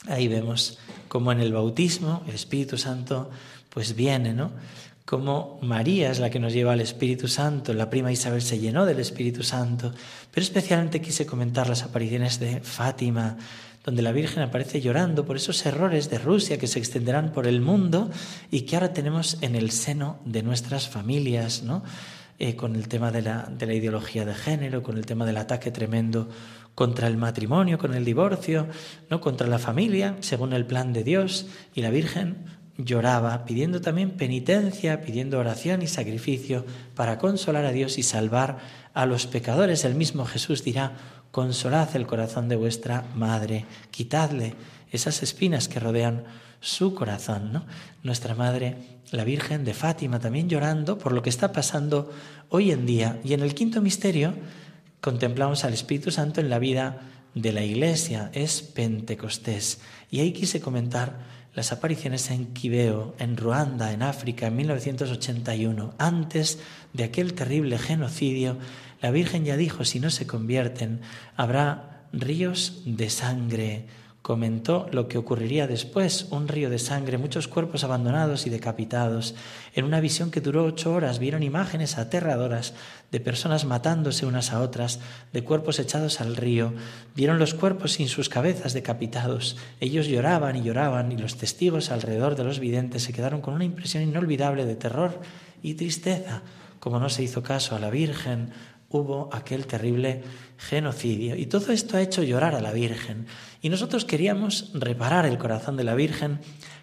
Ahí 0.06 0.28
vemos 0.28 0.78
cómo 1.08 1.32
en 1.32 1.40
el 1.40 1.52
bautismo 1.52 2.22
el 2.28 2.34
Espíritu 2.34 2.78
Santo 2.78 3.30
pues 3.70 3.94
viene, 3.96 4.32
¿no? 4.32 4.52
Como 5.04 5.58
María 5.62 6.10
es 6.10 6.18
la 6.18 6.28
que 6.28 6.38
nos 6.38 6.52
lleva 6.52 6.74
al 6.74 6.82
Espíritu 6.82 7.28
Santo, 7.28 7.72
la 7.72 7.88
prima 7.88 8.12
Isabel 8.12 8.42
se 8.42 8.58
llenó 8.58 8.84
del 8.84 9.00
Espíritu 9.00 9.42
Santo, 9.42 9.94
pero 10.30 10.44
especialmente 10.44 11.00
quise 11.00 11.24
comentar 11.24 11.66
las 11.66 11.82
apariciones 11.82 12.38
de 12.38 12.60
Fátima, 12.60 13.38
donde 13.88 14.02
la 14.02 14.12
Virgen 14.12 14.42
aparece 14.42 14.82
llorando 14.82 15.24
por 15.24 15.36
esos 15.36 15.64
errores 15.64 16.10
de 16.10 16.18
Rusia 16.18 16.58
que 16.58 16.66
se 16.66 16.78
extenderán 16.78 17.32
por 17.32 17.46
el 17.46 17.62
mundo 17.62 18.10
y 18.50 18.60
que 18.66 18.76
ahora 18.76 18.92
tenemos 18.92 19.38
en 19.40 19.56
el 19.56 19.70
seno 19.70 20.20
de 20.26 20.42
nuestras 20.42 20.90
familias, 20.90 21.62
¿no? 21.62 21.82
Eh, 22.38 22.54
con 22.54 22.76
el 22.76 22.86
tema 22.86 23.10
de 23.10 23.22
la, 23.22 23.50
de 23.50 23.64
la 23.64 23.72
ideología 23.72 24.26
de 24.26 24.34
género, 24.34 24.82
con 24.82 24.98
el 24.98 25.06
tema 25.06 25.24
del 25.24 25.38
ataque 25.38 25.70
tremendo 25.70 26.28
contra 26.74 27.08
el 27.08 27.16
matrimonio, 27.16 27.78
con 27.78 27.94
el 27.94 28.04
divorcio, 28.04 28.66
no 29.08 29.22
contra 29.22 29.46
la 29.46 29.58
familia, 29.58 30.18
según 30.20 30.52
el 30.52 30.66
plan 30.66 30.92
de 30.92 31.02
Dios, 31.02 31.46
y 31.74 31.80
la 31.80 31.88
Virgen 31.88 32.44
lloraba, 32.78 33.44
pidiendo 33.44 33.80
también 33.80 34.12
penitencia, 34.12 35.02
pidiendo 35.02 35.38
oración 35.38 35.82
y 35.82 35.88
sacrificio 35.88 36.64
para 36.94 37.18
consolar 37.18 37.66
a 37.66 37.72
Dios 37.72 37.98
y 37.98 38.04
salvar 38.04 38.58
a 38.94 39.04
los 39.04 39.26
pecadores. 39.26 39.84
El 39.84 39.96
mismo 39.96 40.24
Jesús 40.24 40.64
dirá, 40.64 40.96
consolad 41.32 41.94
el 41.96 42.06
corazón 42.06 42.48
de 42.48 42.56
vuestra 42.56 43.04
madre, 43.14 43.66
quitadle 43.90 44.54
esas 44.90 45.22
espinas 45.22 45.68
que 45.68 45.80
rodean 45.80 46.24
su 46.60 46.94
corazón, 46.94 47.52
¿no? 47.52 47.66
Nuestra 48.02 48.34
madre, 48.34 48.76
la 49.10 49.24
Virgen 49.24 49.64
de 49.64 49.74
Fátima, 49.74 50.20
también 50.20 50.48
llorando 50.48 50.98
por 50.98 51.12
lo 51.12 51.22
que 51.22 51.30
está 51.30 51.52
pasando 51.52 52.12
hoy 52.48 52.70
en 52.70 52.86
día. 52.86 53.20
Y 53.24 53.34
en 53.34 53.40
el 53.40 53.54
quinto 53.54 53.80
misterio 53.80 54.34
contemplamos 55.00 55.64
al 55.64 55.74
Espíritu 55.74 56.10
Santo 56.10 56.40
en 56.40 56.50
la 56.50 56.58
vida 56.58 57.00
de 57.34 57.52
la 57.52 57.62
Iglesia, 57.62 58.30
es 58.32 58.62
Pentecostés. 58.62 59.80
Y 60.10 60.20
ahí 60.20 60.32
quise 60.32 60.60
comentar 60.60 61.18
las 61.58 61.72
apariciones 61.72 62.30
en 62.30 62.54
Quibeo, 62.54 63.16
en 63.18 63.36
Ruanda, 63.36 63.92
en 63.92 64.04
África, 64.04 64.46
en 64.46 64.54
1981. 64.54 65.92
Antes 65.98 66.60
de 66.92 67.02
aquel 67.02 67.34
terrible 67.34 67.78
genocidio, 67.78 68.58
la 69.02 69.10
Virgen 69.10 69.44
ya 69.44 69.56
dijo, 69.56 69.84
si 69.84 69.98
no 69.98 70.10
se 70.10 70.24
convierten, 70.24 71.00
habrá 71.34 72.06
ríos 72.12 72.82
de 72.86 73.10
sangre, 73.10 73.86
comentó 74.22 74.88
lo 74.92 75.08
que 75.08 75.16
ocurriría 75.16 75.66
después, 75.66 76.26
un 76.30 76.48
río 76.48 76.70
de 76.70 76.78
sangre, 76.78 77.18
muchos 77.18 77.48
cuerpos 77.48 77.84
abandonados 77.84 78.46
y 78.46 78.50
decapitados. 78.50 79.34
En 79.74 79.84
una 79.84 80.00
visión 80.00 80.30
que 80.30 80.40
duró 80.40 80.64
ocho 80.64 80.92
horas 80.92 81.18
vieron 81.18 81.42
imágenes 81.42 81.98
aterradoras 81.98 82.74
de 83.10 83.20
personas 83.20 83.64
matándose 83.64 84.26
unas 84.26 84.52
a 84.52 84.60
otras, 84.60 85.00
de 85.32 85.44
cuerpos 85.44 85.78
echados 85.78 86.20
al 86.20 86.36
río. 86.36 86.74
Vieron 87.14 87.38
los 87.38 87.54
cuerpos 87.54 87.92
sin 87.92 88.08
sus 88.08 88.28
cabezas 88.28 88.74
decapitados. 88.74 89.56
Ellos 89.80 90.06
lloraban 90.08 90.56
y 90.56 90.62
lloraban 90.62 91.10
y 91.12 91.16
los 91.16 91.36
testigos 91.36 91.90
alrededor 91.90 92.36
de 92.36 92.44
los 92.44 92.60
videntes 92.60 93.04
se 93.04 93.12
quedaron 93.12 93.40
con 93.40 93.54
una 93.54 93.64
impresión 93.64 94.02
inolvidable 94.02 94.66
de 94.66 94.76
terror 94.76 95.20
y 95.62 95.74
tristeza. 95.74 96.42
Como 96.80 97.00
no 97.00 97.08
se 97.08 97.22
hizo 97.22 97.42
caso 97.42 97.74
a 97.74 97.78
la 97.80 97.90
Virgen, 97.90 98.50
hubo 98.90 99.28
aquel 99.32 99.66
terrible 99.66 100.22
genocidio. 100.56 101.36
Y 101.36 101.46
todo 101.46 101.72
esto 101.72 101.96
ha 101.96 102.02
hecho 102.02 102.22
llorar 102.22 102.54
a 102.54 102.60
la 102.60 102.72
Virgen. 102.72 103.26
Y 103.60 103.68
nosotros 103.68 104.04
queríamos 104.04 104.70
reparar 104.74 105.26
el 105.26 105.38
corazón 105.38 105.76
de 105.76 105.84
la 105.84 105.94
Virgen 105.94 106.40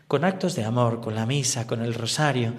con 0.08 0.24
actos 0.24 0.56
de 0.56 0.64
amor, 0.64 1.02
con 1.02 1.16
la 1.16 1.26
misa, 1.26 1.68
con 1.68 1.82
el 1.82 1.94
rosario, 1.94 2.54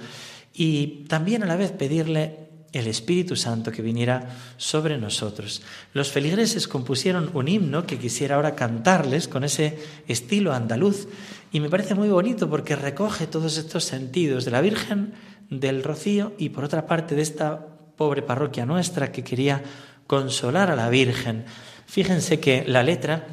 y 0.53 1.05
también 1.09 1.43
a 1.43 1.47
la 1.47 1.57
vez 1.57 1.73
pedirle 1.73 2.47
el 2.73 2.87
Espíritu 2.87 3.37
Santo 3.37 3.73
que 3.73 3.83
viniera 3.83 4.37
sobre 4.57 4.99
nosotros. 4.99 5.63
Los 5.93 6.11
feligreses 6.11 6.69
compusieron 6.69 7.31
un 7.35 7.49
himno 7.49 7.87
que 7.87 7.99
quisiera 7.99 8.37
ahora 8.37 8.55
cantarles 8.55 9.29
con 9.29 9.45
ese 9.45 9.79
estilo 10.09 10.53
andaluz 10.53 11.09
y 11.53 11.61
me 11.61 11.71
parece 11.71 11.95
muy 11.95 12.09
bonito 12.09 12.51
porque 12.51 12.77
recoge 12.77 13.27
todos 13.27 13.57
estos 13.57 13.85
sentidos 13.85 14.45
de 14.45 14.51
la 14.51 14.61
Virgen, 14.61 15.15
del 15.49 15.83
Rocío 15.83 16.35
y 16.39 16.51
por 16.51 16.65
otra 16.65 16.87
parte 16.87 17.15
de 17.15 17.23
esta 17.23 17.67
pobre 17.97 18.23
parroquia 18.23 18.67
nuestra 18.67 19.13
que 19.13 19.25
quería 19.25 19.63
consolar 20.07 20.71
a 20.71 20.77
la 20.77 20.91
Virgen. 20.91 21.45
Fíjense 21.87 22.41
que 22.41 22.65
la 22.67 22.83
letra, 22.83 23.27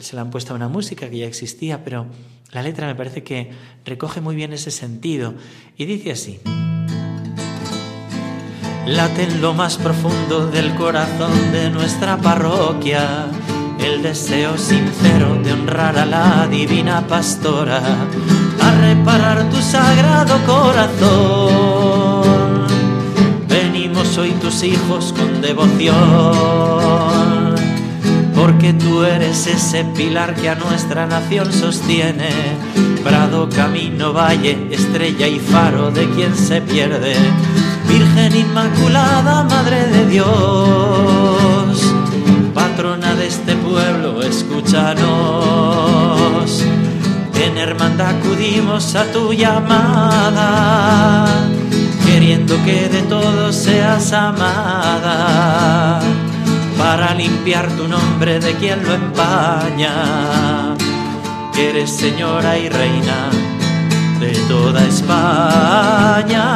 se 0.00 0.16
la 0.16 0.22
han 0.22 0.30
puesto 0.30 0.52
a 0.52 0.56
una 0.56 0.68
música 0.68 1.10
que 1.10 1.18
ya 1.18 1.26
existía, 1.26 1.84
pero 1.84 2.06
la 2.52 2.62
letra 2.62 2.86
me 2.86 2.94
parece 2.94 3.22
que 3.22 3.50
recoge 3.84 4.20
muy 4.20 4.34
bien 4.34 4.52
ese 4.52 4.70
sentido. 4.70 5.34
Y 5.76 5.86
dice 5.86 6.12
así. 6.12 6.40
Late 8.86 9.22
en 9.24 9.40
lo 9.40 9.54
más 9.54 9.76
profundo 9.78 10.46
del 10.46 10.74
corazón 10.74 11.52
de 11.52 11.70
nuestra 11.70 12.16
parroquia 12.16 13.28
el 13.78 14.02
deseo 14.02 14.58
sincero 14.58 15.36
de 15.42 15.52
honrar 15.52 15.98
a 15.98 16.04
la 16.04 16.46
divina 16.48 17.06
pastora, 17.06 17.80
a 18.60 18.70
reparar 18.80 19.48
tu 19.50 19.56
sagrado 19.62 20.38
corazón. 20.44 22.00
Soy 24.14 24.32
tus 24.32 24.64
hijos 24.64 25.12
con 25.12 25.40
devoción, 25.40 25.94
porque 28.50 28.72
tú 28.72 29.04
eres 29.04 29.46
ese 29.46 29.84
pilar 29.84 30.34
que 30.34 30.48
a 30.48 30.56
nuestra 30.56 31.06
nación 31.06 31.52
sostiene, 31.52 32.30
prado, 33.04 33.48
camino, 33.48 34.12
valle, 34.12 34.66
estrella 34.72 35.28
y 35.28 35.38
faro 35.38 35.92
de 35.92 36.10
quien 36.10 36.34
se 36.34 36.60
pierde, 36.60 37.14
Virgen 37.86 38.34
Inmaculada, 38.34 39.44
Madre 39.44 39.86
de 39.86 40.06
Dios, 40.06 40.26
patrona 42.52 43.14
de 43.14 43.28
este 43.28 43.54
pueblo, 43.54 44.20
escúchanos. 44.20 45.04
En 47.34 47.56
hermandad 47.56 48.16
acudimos 48.16 48.96
a 48.96 49.04
tu 49.12 49.32
llamada 49.32 51.26
queriendo 52.04 52.56
que 52.64 52.88
de 52.88 53.02
todos 53.02 53.54
seas 53.54 54.12
amada, 54.12 56.00
para 56.80 57.14
limpiar 57.14 57.68
tu 57.76 57.86
nombre 57.86 58.40
de 58.40 58.54
quien 58.54 58.82
lo 58.82 58.94
empaña, 58.94 60.74
que 61.52 61.68
eres 61.70 61.90
señora 61.90 62.56
y 62.56 62.70
reina 62.70 63.28
de 64.18 64.32
toda 64.48 64.82
España, 64.86 66.46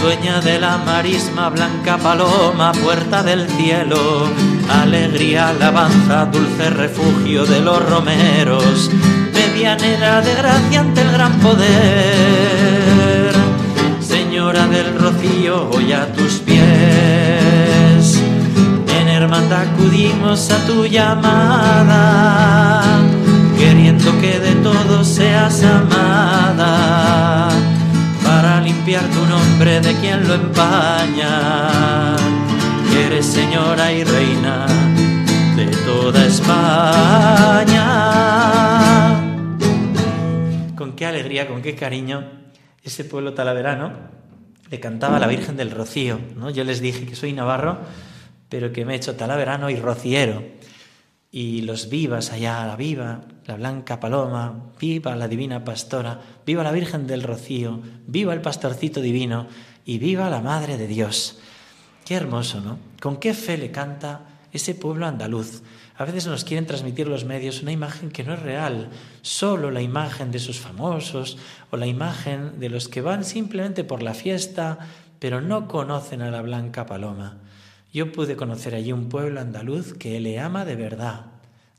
dueña 0.00 0.40
de 0.42 0.60
la 0.60 0.78
marisma 0.78 1.50
blanca 1.50 1.98
paloma, 1.98 2.70
puerta 2.84 3.24
del 3.24 3.48
cielo, 3.48 4.28
alegría, 4.70 5.48
alabanza, 5.48 6.26
dulce 6.26 6.70
refugio 6.70 7.44
de 7.44 7.58
los 7.62 7.84
romeros, 7.90 8.90
medianera 9.32 10.20
de 10.20 10.34
gracia 10.36 10.80
ante 10.80 11.00
el 11.00 11.10
gran 11.10 11.32
poder. 11.40 13.34
Señora 14.00 14.68
del 14.68 14.98
Rocío, 14.98 15.68
hoy 15.70 15.92
a 15.92 16.06
hermandad 19.24 19.62
acudimos 19.72 20.50
a 20.50 20.58
tu 20.66 20.84
llamada, 20.86 22.82
queriendo 23.56 24.12
que 24.20 24.38
de 24.38 24.54
todo 24.56 25.02
seas 25.02 25.64
amada, 25.64 27.48
para 28.22 28.60
limpiar 28.60 29.04
tu 29.04 29.24
nombre 29.24 29.80
de 29.80 29.94
quien 29.94 30.28
lo 30.28 30.34
empaña. 30.34 32.16
eres 33.06 33.24
Señora 33.24 33.90
y 33.92 34.04
Reina 34.04 34.66
de 35.56 35.66
toda 35.86 36.26
España. 36.26 37.86
Con 40.76 40.92
qué 40.92 41.06
alegría, 41.06 41.48
con 41.48 41.62
qué 41.62 41.74
cariño 41.74 42.24
ese 42.82 43.04
pueblo 43.04 43.32
talaverano 43.32 44.12
le 44.70 44.80
cantaba 44.80 45.16
a 45.16 45.20
la 45.20 45.26
Virgen 45.28 45.56
del 45.56 45.70
Rocío. 45.70 46.20
¿no? 46.36 46.50
Yo 46.50 46.62
les 46.64 46.82
dije 46.82 47.06
que 47.06 47.16
soy 47.16 47.32
navarro, 47.32 47.78
pero 48.54 48.72
que 48.72 48.84
me 48.84 48.92
he 48.92 48.96
hecho 48.96 49.16
talaverano 49.16 49.68
y 49.68 49.74
rociero. 49.74 50.44
Y 51.32 51.62
los 51.62 51.88
vivas 51.88 52.30
allá, 52.30 52.64
la 52.64 52.76
viva, 52.76 53.22
la 53.46 53.56
blanca 53.56 53.98
paloma, 53.98 54.70
viva 54.78 55.16
la 55.16 55.26
divina 55.26 55.64
pastora, 55.64 56.20
viva 56.46 56.62
la 56.62 56.70
Virgen 56.70 57.08
del 57.08 57.24
Rocío, 57.24 57.80
viva 58.06 58.32
el 58.32 58.40
pastorcito 58.40 59.00
divino 59.00 59.48
y 59.84 59.98
viva 59.98 60.30
la 60.30 60.40
Madre 60.40 60.76
de 60.76 60.86
Dios. 60.86 61.40
Qué 62.04 62.14
hermoso, 62.14 62.60
¿no? 62.60 62.78
Con 63.00 63.16
qué 63.16 63.34
fe 63.34 63.58
le 63.58 63.72
canta 63.72 64.20
ese 64.52 64.76
pueblo 64.76 65.06
andaluz. 65.06 65.64
A 65.96 66.04
veces 66.04 66.28
nos 66.28 66.44
quieren 66.44 66.66
transmitir 66.66 67.08
los 67.08 67.24
medios 67.24 67.60
una 67.60 67.72
imagen 67.72 68.12
que 68.12 68.22
no 68.22 68.34
es 68.34 68.40
real, 68.40 68.90
solo 69.22 69.72
la 69.72 69.82
imagen 69.82 70.30
de 70.30 70.38
sus 70.38 70.60
famosos 70.60 71.38
o 71.72 71.76
la 71.76 71.88
imagen 71.88 72.60
de 72.60 72.68
los 72.68 72.86
que 72.86 73.00
van 73.00 73.24
simplemente 73.24 73.82
por 73.82 74.04
la 74.04 74.14
fiesta, 74.14 74.78
pero 75.18 75.40
no 75.40 75.66
conocen 75.66 76.22
a 76.22 76.30
la 76.30 76.40
blanca 76.40 76.86
paloma. 76.86 77.40
Yo 77.94 78.10
pude 78.10 78.34
conocer 78.34 78.74
allí 78.74 78.90
un 78.90 79.08
pueblo 79.08 79.40
andaluz 79.40 79.94
que 79.94 80.18
le 80.18 80.40
ama 80.40 80.64
de 80.64 80.74
verdad. 80.74 81.26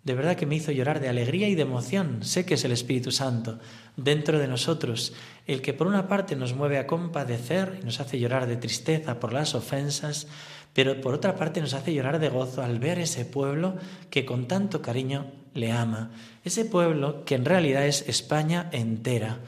De 0.05 0.13
verdad 0.13 0.37
que 0.37 0.45
me 0.45 0.55
hizo 0.55 0.71
llorar 0.71 1.01
de 1.01 1.09
alegría 1.09 1.49
y 1.49 1.55
de 1.55 1.63
emoción. 1.63 2.23
Sé 2.23 2.45
que 2.45 2.53
es 2.53 2.63
el 2.63 2.71
Espíritu 2.71 3.11
Santo 3.11 3.59
dentro 3.97 4.39
de 4.39 4.47
nosotros, 4.47 5.13
el 5.45 5.61
que 5.61 5.73
por 5.73 5.87
una 5.87 6.07
parte 6.07 6.37
nos 6.37 6.53
mueve 6.53 6.77
a 6.77 6.87
compadecer 6.87 7.79
y 7.81 7.83
nos 7.83 7.99
hace 7.99 8.17
llorar 8.17 8.47
de 8.47 8.55
tristeza 8.55 9.19
por 9.19 9.33
las 9.33 9.55
ofensas, 9.55 10.27
pero 10.73 11.01
por 11.01 11.13
otra 11.13 11.35
parte 11.35 11.59
nos 11.59 11.73
hace 11.73 11.93
llorar 11.93 12.19
de 12.19 12.29
gozo 12.29 12.63
al 12.63 12.79
ver 12.79 12.97
ese 12.97 13.25
pueblo 13.25 13.75
que 14.09 14.23
con 14.23 14.47
tanto 14.47 14.81
cariño 14.81 15.33
le 15.53 15.73
ama, 15.73 16.11
ese 16.45 16.63
pueblo 16.63 17.25
que 17.25 17.35
en 17.35 17.43
realidad 17.43 17.85
es 17.85 18.07
España 18.07 18.69
entera. 18.71 19.39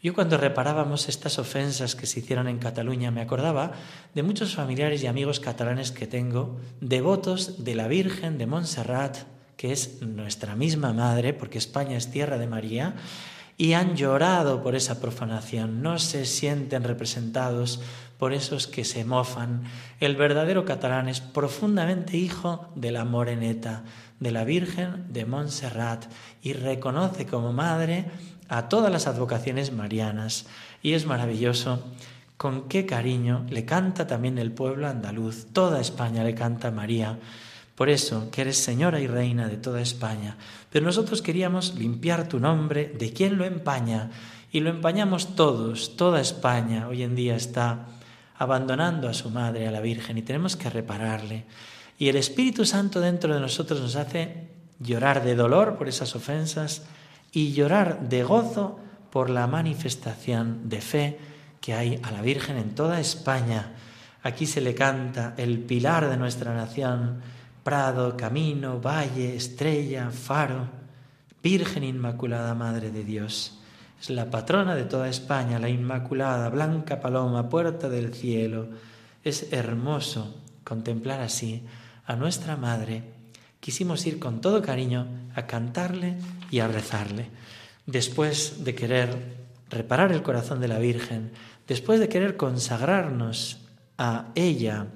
Yo 0.00 0.14
cuando 0.14 0.36
reparábamos 0.36 1.08
estas 1.08 1.40
ofensas 1.40 1.96
que 1.96 2.06
se 2.06 2.20
hicieron 2.20 2.46
en 2.46 2.58
Cataluña 2.58 3.10
me 3.10 3.20
acordaba 3.20 3.72
de 4.14 4.22
muchos 4.22 4.54
familiares 4.54 5.02
y 5.02 5.08
amigos 5.08 5.40
catalanes 5.40 5.90
que 5.90 6.06
tengo, 6.06 6.60
devotos 6.80 7.64
de 7.64 7.74
la 7.74 7.88
Virgen 7.88 8.38
de 8.38 8.46
Montserrat, 8.46 9.16
que 9.56 9.72
es 9.72 10.00
nuestra 10.02 10.54
misma 10.54 10.92
madre, 10.92 11.34
porque 11.34 11.58
España 11.58 11.96
es 11.96 12.12
tierra 12.12 12.38
de 12.38 12.46
María, 12.46 12.94
y 13.56 13.72
han 13.72 13.96
llorado 13.96 14.62
por 14.62 14.76
esa 14.76 15.00
profanación, 15.00 15.82
no 15.82 15.98
se 15.98 16.26
sienten 16.26 16.84
representados 16.84 17.80
por 18.18 18.32
esos 18.32 18.68
que 18.68 18.84
se 18.84 19.04
mofan. 19.04 19.64
El 19.98 20.14
verdadero 20.14 20.64
catalán 20.64 21.08
es 21.08 21.20
profundamente 21.20 22.16
hijo 22.16 22.68
de 22.76 22.92
la 22.92 23.04
moreneta, 23.04 23.82
de 24.20 24.30
la 24.30 24.44
Virgen 24.44 25.12
de 25.12 25.26
Montserrat, 25.26 26.04
y 26.40 26.52
reconoce 26.52 27.26
como 27.26 27.52
madre 27.52 28.04
a 28.48 28.68
todas 28.68 28.92
las 28.92 29.06
advocaciones 29.06 29.72
marianas. 29.72 30.46
Y 30.82 30.94
es 30.94 31.06
maravilloso 31.06 31.84
con 32.36 32.68
qué 32.68 32.86
cariño 32.86 33.46
le 33.50 33.64
canta 33.64 34.06
también 34.06 34.38
el 34.38 34.52
pueblo 34.52 34.88
andaluz, 34.88 35.46
toda 35.52 35.80
España 35.80 36.22
le 36.22 36.34
canta 36.34 36.70
María 36.70 37.18
por 37.78 37.90
eso, 37.90 38.28
que 38.32 38.40
eres 38.40 38.58
señora 38.58 38.98
y 38.98 39.06
reina 39.06 39.46
de 39.46 39.56
toda 39.56 39.80
España. 39.80 40.36
Pero 40.68 40.84
nosotros 40.84 41.22
queríamos 41.22 41.76
limpiar 41.76 42.28
tu 42.28 42.40
nombre 42.40 42.92
de 42.98 43.12
quien 43.12 43.38
lo 43.38 43.44
empaña. 43.44 44.10
Y 44.50 44.58
lo 44.58 44.70
empañamos 44.70 45.36
todos, 45.36 45.94
toda 45.94 46.20
España 46.20 46.88
hoy 46.88 47.04
en 47.04 47.14
día 47.14 47.36
está 47.36 47.86
abandonando 48.36 49.08
a 49.08 49.14
su 49.14 49.30
madre, 49.30 49.68
a 49.68 49.70
la 49.70 49.80
Virgen, 49.80 50.18
y 50.18 50.22
tenemos 50.22 50.56
que 50.56 50.70
repararle. 50.70 51.44
Y 52.00 52.08
el 52.08 52.16
Espíritu 52.16 52.64
Santo 52.64 52.98
dentro 53.00 53.32
de 53.32 53.40
nosotros 53.40 53.80
nos 53.80 53.94
hace 53.94 54.48
llorar 54.80 55.22
de 55.22 55.36
dolor 55.36 55.78
por 55.78 55.88
esas 55.88 56.16
ofensas 56.16 56.82
y 57.38 57.52
llorar 57.52 58.08
de 58.08 58.24
gozo 58.24 58.80
por 59.12 59.30
la 59.30 59.46
manifestación 59.46 60.68
de 60.68 60.80
fe 60.80 61.20
que 61.60 61.72
hay 61.72 62.00
a 62.02 62.10
la 62.10 62.20
Virgen 62.20 62.56
en 62.56 62.74
toda 62.74 62.98
España. 62.98 63.74
Aquí 64.24 64.44
se 64.44 64.60
le 64.60 64.74
canta 64.74 65.34
el 65.36 65.60
pilar 65.60 66.10
de 66.10 66.16
nuestra 66.16 66.52
nación, 66.52 67.20
prado, 67.62 68.16
camino, 68.16 68.80
valle, 68.80 69.36
estrella, 69.36 70.10
faro, 70.10 70.68
Virgen 71.40 71.84
Inmaculada, 71.84 72.56
Madre 72.56 72.90
de 72.90 73.04
Dios. 73.04 73.60
Es 74.02 74.10
la 74.10 74.30
patrona 74.30 74.74
de 74.74 74.82
toda 74.82 75.08
España, 75.08 75.60
la 75.60 75.68
Inmaculada, 75.68 76.48
blanca 76.48 77.00
paloma, 77.00 77.48
puerta 77.48 77.88
del 77.88 78.14
cielo. 78.14 78.66
Es 79.22 79.52
hermoso 79.52 80.34
contemplar 80.64 81.20
así 81.20 81.62
a 82.04 82.16
nuestra 82.16 82.56
Madre. 82.56 83.04
Quisimos 83.60 84.04
ir 84.06 84.18
con 84.18 84.40
todo 84.40 84.60
cariño 84.60 85.06
a 85.38 85.46
cantarle 85.46 86.16
y 86.50 86.60
a 86.60 86.68
rezarle. 86.68 87.26
Después 87.86 88.64
de 88.64 88.74
querer 88.74 89.36
reparar 89.70 90.12
el 90.12 90.22
corazón 90.22 90.60
de 90.60 90.68
la 90.68 90.78
Virgen, 90.78 91.32
después 91.66 92.00
de 92.00 92.08
querer 92.08 92.36
consagrarnos 92.36 93.58
a 93.96 94.26
ella, 94.34 94.86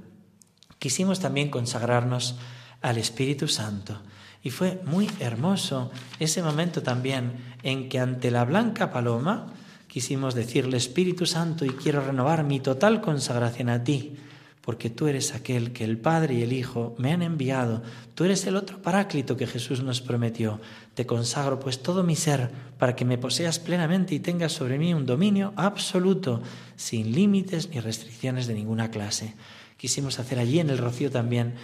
quisimos 0.79 1.21
también 1.21 1.51
consagrarnos 1.51 2.37
al 2.81 2.99
Espíritu 2.99 3.49
Santo. 3.49 4.01
Y 4.43 4.51
fue 4.51 4.81
muy 4.85 5.09
hermoso 5.21 5.93
ese 6.19 6.43
momento 6.43 6.83
también 6.83 7.55
en 7.63 7.89
que 7.89 8.01
ante 8.01 8.31
la 8.31 8.45
blanca 8.45 8.91
paloma 8.91 9.53
quisimos 9.87 10.35
decirle, 10.35 10.79
Espíritu 10.79 11.27
Santo, 11.27 11.65
y 11.65 11.71
quiero 11.71 12.05
renovar 12.05 12.45
mi 12.45 12.61
total 12.61 13.01
consagración 13.01 13.69
a 13.69 13.85
ti, 13.85 14.17
porque 14.63 14.91
tú 14.91 15.09
eres 15.09 15.35
aquel 15.35 15.73
que 15.73 15.85
el 15.85 15.99
Padre 15.99 16.35
y 16.35 16.43
el 16.43 16.53
Hijo 16.53 16.95
me 16.97 17.13
han 17.13 17.23
enviado, 17.23 17.83
tú 18.15 18.25
eres 18.25 18.47
el 18.47 18.57
otro 18.57 18.81
paráclito 18.81 19.37
que 19.37 19.49
Jesús 19.49 19.83
nos 19.83 20.01
prometió. 20.01 20.61
Te 20.95 21.05
consagro 21.05 21.59
pues 21.59 21.83
todo 21.83 22.05
mi 22.05 22.15
ser 22.15 22.51
para 22.79 22.95
que 22.95 23.05
me 23.05 23.19
poseas 23.19 23.59
plenamente 23.59 24.15
y 24.15 24.21
tengas 24.21 24.53
sobre 24.53 24.79
mí 24.79 24.95
un 24.95 25.05
dominio 25.05 25.53
absoluto, 25.57 26.43
sin 26.77 27.13
límites 27.13 27.71
ni 27.71 27.81
restricciones 27.81 28.47
de 28.47 28.55
ninguna 28.55 28.91
clase. 28.91 29.35
Quisimos 29.77 30.21
hacer 30.21 30.39
allí 30.39 30.61
en 30.61 30.71
el 30.71 30.79
rocío 30.79 31.11
también 31.11 31.55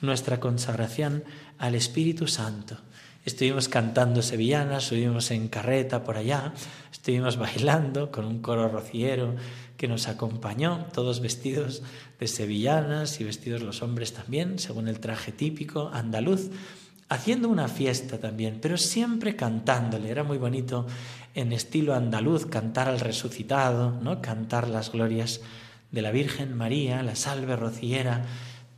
nuestra 0.00 0.40
consagración 0.40 1.22
al 1.58 1.76
Espíritu 1.76 2.26
Santo. 2.26 2.78
Estuvimos 3.24 3.68
cantando 3.68 4.22
sevillanas, 4.22 4.84
subimos 4.84 5.30
en 5.30 5.48
carreta 5.48 6.04
por 6.04 6.16
allá, 6.16 6.54
estuvimos 6.90 7.36
bailando 7.38 8.10
con 8.10 8.24
un 8.24 8.40
coro 8.40 8.68
rociero 8.68 9.34
que 9.76 9.88
nos 9.88 10.08
acompañó, 10.08 10.86
todos 10.92 11.20
vestidos 11.20 11.82
de 12.18 12.26
sevillanas 12.26 13.20
y 13.20 13.24
vestidos 13.24 13.62
los 13.62 13.82
hombres 13.82 14.12
también, 14.12 14.58
según 14.58 14.88
el 14.88 15.00
traje 15.00 15.32
típico 15.32 15.90
andaluz, 15.92 16.50
haciendo 17.10 17.48
una 17.48 17.68
fiesta 17.68 18.18
también, 18.18 18.58
pero 18.62 18.78
siempre 18.78 19.36
cantándole. 19.36 20.10
Era 20.10 20.22
muy 20.22 20.38
bonito 20.38 20.86
en 21.34 21.52
estilo 21.52 21.94
andaluz 21.94 22.46
cantar 22.46 22.88
al 22.88 23.00
resucitado, 23.00 23.98
¿no? 24.00 24.22
Cantar 24.22 24.68
las 24.68 24.92
glorias 24.92 25.40
de 25.90 26.02
la 26.02 26.10
Virgen 26.10 26.56
María, 26.56 27.02
la 27.02 27.16
salve 27.16 27.56
rociera 27.56 28.24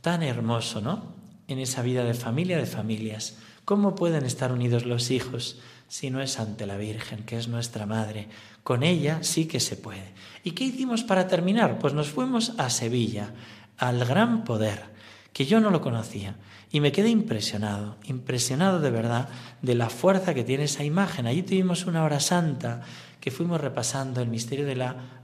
tan 0.01 0.23
hermoso, 0.23 0.81
¿no? 0.81 1.13
En 1.47 1.59
esa 1.59 1.81
vida 1.81 2.03
de 2.03 2.13
familia 2.13 2.57
de 2.57 2.65
familias. 2.65 3.37
¿Cómo 3.65 3.95
pueden 3.95 4.25
estar 4.25 4.51
unidos 4.51 4.85
los 4.85 5.11
hijos 5.11 5.59
si 5.87 6.09
no 6.09 6.21
es 6.21 6.39
ante 6.39 6.65
la 6.65 6.77
Virgen, 6.77 7.23
que 7.23 7.37
es 7.37 7.47
nuestra 7.47 7.85
madre? 7.85 8.27
Con 8.63 8.83
ella 8.83 9.19
sí 9.21 9.45
que 9.45 9.59
se 9.59 9.75
puede. 9.77 10.13
¿Y 10.43 10.51
qué 10.51 10.65
hicimos 10.65 11.03
para 11.03 11.27
terminar? 11.27 11.79
Pues 11.79 11.93
nos 11.93 12.09
fuimos 12.09 12.53
a 12.57 12.69
Sevilla, 12.69 13.33
al 13.77 14.05
gran 14.05 14.43
poder, 14.43 14.83
que 15.31 15.45
yo 15.45 15.59
no 15.59 15.69
lo 15.69 15.81
conocía. 15.81 16.35
Y 16.71 16.79
me 16.79 16.91
quedé 16.91 17.09
impresionado, 17.09 17.97
impresionado 18.05 18.79
de 18.79 18.91
verdad 18.91 19.29
de 19.61 19.75
la 19.75 19.89
fuerza 19.89 20.33
que 20.33 20.43
tiene 20.43 20.63
esa 20.65 20.83
imagen. 20.83 21.27
Allí 21.27 21.43
tuvimos 21.43 21.85
una 21.85 22.03
hora 22.03 22.19
santa 22.19 22.81
que 23.19 23.31
fuimos 23.31 23.61
repasando 23.61 24.21
el 24.21 24.27
misterio 24.27 24.65
de 24.65 24.75
la, 24.75 25.23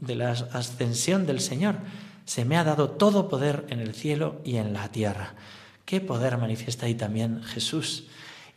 de 0.00 0.14
la 0.14 0.30
ascensión 0.30 1.26
del 1.26 1.40
Señor 1.40 1.76
se 2.28 2.44
me 2.44 2.58
ha 2.58 2.64
dado 2.64 2.90
todo 2.90 3.26
poder 3.26 3.64
en 3.70 3.80
el 3.80 3.94
cielo 3.94 4.42
y 4.44 4.56
en 4.56 4.74
la 4.74 4.90
tierra. 4.90 5.32
¿Qué 5.88 6.02
poder 6.02 6.36
manifiesta 6.36 6.84
ahí 6.84 6.94
también 6.94 7.42
Jesús? 7.42 8.08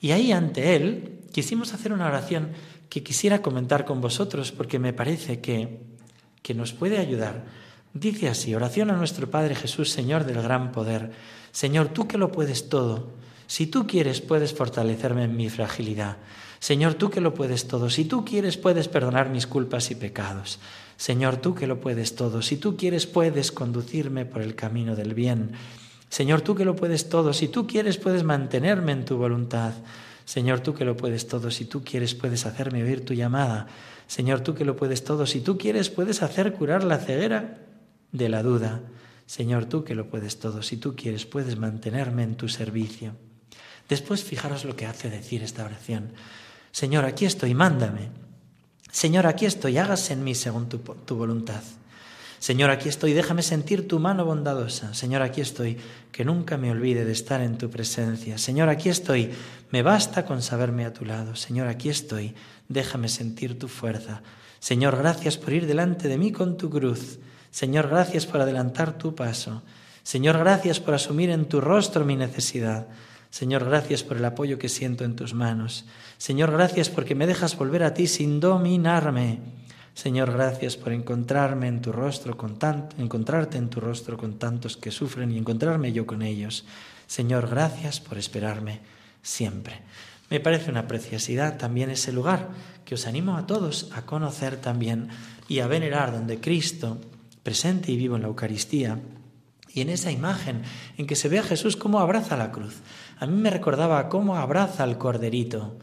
Y 0.01 0.11
ahí 0.11 0.33
ante 0.33 0.75
Él 0.75 1.21
quisimos 1.31 1.73
hacer 1.73 1.93
una 1.93 2.07
oración 2.07 2.49
que 2.89 3.03
quisiera 3.03 3.41
comentar 3.41 3.85
con 3.85 4.01
vosotros 4.01 4.51
porque 4.51 4.79
me 4.79 4.91
parece 4.91 5.39
que, 5.39 5.79
que 6.41 6.53
nos 6.53 6.73
puede 6.73 6.97
ayudar. 6.97 7.45
Dice 7.93 8.27
así, 8.27 8.53
oración 8.53 8.91
a 8.91 8.97
nuestro 8.97 9.31
Padre 9.31 9.55
Jesús, 9.55 9.91
Señor 9.91 10.25
del 10.25 10.41
gran 10.41 10.73
poder. 10.73 11.13
Señor, 11.53 11.87
tú 11.87 12.05
que 12.05 12.17
lo 12.17 12.33
puedes 12.33 12.67
todo, 12.67 13.13
si 13.47 13.65
tú 13.65 13.87
quieres 13.87 14.19
puedes 14.19 14.53
fortalecerme 14.53 15.23
en 15.23 15.37
mi 15.37 15.49
fragilidad. 15.49 16.17
Señor, 16.59 16.95
tú 16.95 17.09
que 17.09 17.21
lo 17.21 17.33
puedes 17.33 17.65
todo, 17.65 17.89
si 17.89 18.03
tú 18.03 18.25
quieres 18.25 18.57
puedes 18.57 18.89
perdonar 18.89 19.29
mis 19.29 19.47
culpas 19.47 19.89
y 19.89 19.95
pecados. 19.95 20.59
Señor, 20.97 21.37
tú 21.37 21.55
que 21.55 21.65
lo 21.65 21.79
puedes 21.79 22.13
todo, 22.17 22.41
si 22.41 22.57
tú 22.57 22.75
quieres 22.75 23.07
puedes 23.07 23.53
conducirme 23.53 24.25
por 24.25 24.41
el 24.41 24.53
camino 24.53 24.97
del 24.97 25.13
bien. 25.13 25.53
Señor, 26.11 26.41
tú 26.41 26.55
que 26.55 26.65
lo 26.65 26.75
puedes 26.75 27.07
todo, 27.07 27.31
si 27.31 27.47
tú 27.47 27.65
quieres 27.65 27.95
puedes 27.97 28.25
mantenerme 28.25 28.91
en 28.91 29.05
tu 29.05 29.15
voluntad. 29.15 29.71
Señor, 30.25 30.59
tú 30.59 30.73
que 30.73 30.83
lo 30.83 30.97
puedes 30.97 31.25
todo, 31.25 31.49
si 31.49 31.63
tú 31.63 31.85
quieres 31.85 32.15
puedes 32.15 32.45
hacerme 32.45 32.83
oír 32.83 33.05
tu 33.05 33.13
llamada. 33.13 33.67
Señor, 34.07 34.41
tú 34.41 34.53
que 34.53 34.65
lo 34.65 34.75
puedes 34.75 35.05
todo, 35.05 35.25
si 35.25 35.39
tú 35.39 35.57
quieres 35.57 35.89
puedes 35.89 36.21
hacer 36.21 36.51
curar 36.51 36.83
la 36.83 36.97
ceguera 36.97 37.59
de 38.11 38.27
la 38.27 38.43
duda. 38.43 38.81
Señor, 39.25 39.67
tú 39.67 39.85
que 39.85 39.95
lo 39.95 40.09
puedes 40.09 40.37
todo, 40.37 40.61
si 40.61 40.75
tú 40.75 40.97
quieres 40.97 41.25
puedes 41.25 41.57
mantenerme 41.57 42.23
en 42.23 42.35
tu 42.35 42.49
servicio. 42.49 43.13
Después 43.87 44.25
fijaros 44.25 44.65
lo 44.65 44.75
que 44.75 44.85
hace 44.85 45.09
decir 45.09 45.43
esta 45.43 45.63
oración. 45.63 46.11
Señor, 46.73 47.05
aquí 47.05 47.23
estoy, 47.23 47.53
mándame. 47.53 48.09
Señor, 48.91 49.27
aquí 49.27 49.45
estoy, 49.45 49.77
hágase 49.77 50.11
en 50.11 50.25
mí 50.25 50.35
según 50.35 50.67
tu, 50.67 51.15
voluntad. 51.15 51.63
Señor, 52.41 52.71
aquí 52.71 52.89
estoy, 52.89 53.13
déjame 53.13 53.43
sentir 53.43 53.87
tu 53.87 53.99
mano 53.99 54.25
bondadosa. 54.25 54.95
Señor, 54.95 55.21
aquí 55.21 55.41
estoy, 55.41 55.77
que 56.11 56.25
nunca 56.25 56.57
me 56.57 56.71
olvide 56.71 57.05
de 57.05 57.11
estar 57.11 57.39
en 57.39 57.59
tu 57.59 57.69
presencia. 57.69 58.39
Señor, 58.39 58.67
aquí 58.67 58.89
estoy, 58.89 59.29
me 59.69 59.83
basta 59.83 60.25
con 60.25 60.41
saberme 60.41 60.85
a 60.85 60.91
tu 60.91 61.05
lado. 61.05 61.35
Señor, 61.35 61.67
aquí 61.67 61.89
estoy, 61.89 62.33
déjame 62.67 63.09
sentir 63.09 63.59
tu 63.59 63.67
fuerza. 63.67 64.23
Señor, 64.59 64.97
gracias 64.97 65.37
por 65.37 65.53
ir 65.53 65.67
delante 65.67 66.07
de 66.07 66.17
mí 66.17 66.31
con 66.31 66.57
tu 66.57 66.71
cruz. 66.71 67.19
Señor, 67.51 67.89
gracias 67.89 68.25
por 68.25 68.41
adelantar 68.41 68.97
tu 68.97 69.13
paso. 69.13 69.61
Señor, 70.01 70.39
gracias 70.39 70.79
por 70.79 70.95
asumir 70.95 71.29
en 71.29 71.45
tu 71.45 71.61
rostro 71.61 72.05
mi 72.05 72.15
necesidad. 72.15 72.87
Señor, 73.29 73.65
gracias 73.65 74.01
por 74.01 74.17
el 74.17 74.25
apoyo 74.25 74.57
que 74.57 74.67
siento 74.67 75.03
en 75.03 75.15
tus 75.15 75.35
manos. 75.35 75.85
Señor, 76.17 76.49
gracias 76.49 76.89
porque 76.89 77.13
me 77.13 77.27
dejas 77.27 77.55
volver 77.55 77.83
a 77.83 77.93
ti 77.93 78.07
sin 78.07 78.39
dominarme. 78.39 79.61
Señor, 80.01 80.31
gracias 80.33 80.77
por 80.77 80.93
encontrarme 80.93 81.67
en 81.67 81.79
tu 81.79 81.91
rostro 81.91 82.35
con 82.35 82.57
tanto, 82.57 82.95
encontrarte 82.99 83.59
en 83.59 83.69
tu 83.69 83.79
rostro 83.79 84.17
con 84.17 84.39
tantos 84.39 84.75
que 84.75 84.89
sufren 84.89 85.31
y 85.31 85.37
encontrarme 85.37 85.93
yo 85.93 86.07
con 86.07 86.23
ellos. 86.23 86.65
Señor, 87.05 87.47
gracias 87.47 87.99
por 87.99 88.17
esperarme 88.17 88.79
siempre. 89.21 89.81
Me 90.31 90.39
parece 90.39 90.71
una 90.71 90.87
preciosidad 90.87 91.59
también 91.59 91.91
ese 91.91 92.11
lugar 92.11 92.49
que 92.83 92.95
os 92.95 93.05
animo 93.05 93.37
a 93.37 93.45
todos 93.45 93.91
a 93.93 94.01
conocer 94.07 94.57
también 94.57 95.09
y 95.47 95.59
a 95.59 95.67
venerar 95.67 96.11
donde 96.11 96.39
Cristo, 96.39 96.97
presente 97.43 97.91
y 97.91 97.95
vivo 97.95 98.15
en 98.15 98.23
la 98.23 98.29
Eucaristía, 98.29 98.97
y 99.71 99.81
en 99.81 99.89
esa 99.89 100.11
imagen 100.11 100.63
en 100.97 101.05
que 101.05 101.15
se 101.15 101.29
ve 101.29 101.37
a 101.37 101.43
Jesús 101.43 101.77
cómo 101.77 101.99
abraza 101.99 102.35
la 102.37 102.51
cruz. 102.51 102.81
A 103.19 103.27
mí 103.27 103.39
me 103.39 103.51
recordaba 103.51 104.09
cómo 104.09 104.37
abraza 104.37 104.81
al 104.81 104.97
corderito, 104.97 105.77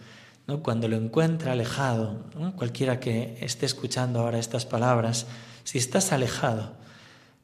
cuando 0.62 0.88
lo 0.88 0.96
encuentra 0.96 1.52
alejado. 1.52 2.24
Cualquiera 2.56 3.00
que 3.00 3.36
esté 3.40 3.66
escuchando 3.66 4.20
ahora 4.20 4.38
estas 4.38 4.64
palabras, 4.64 5.26
si 5.64 5.78
estás 5.78 6.12
alejado, 6.12 6.72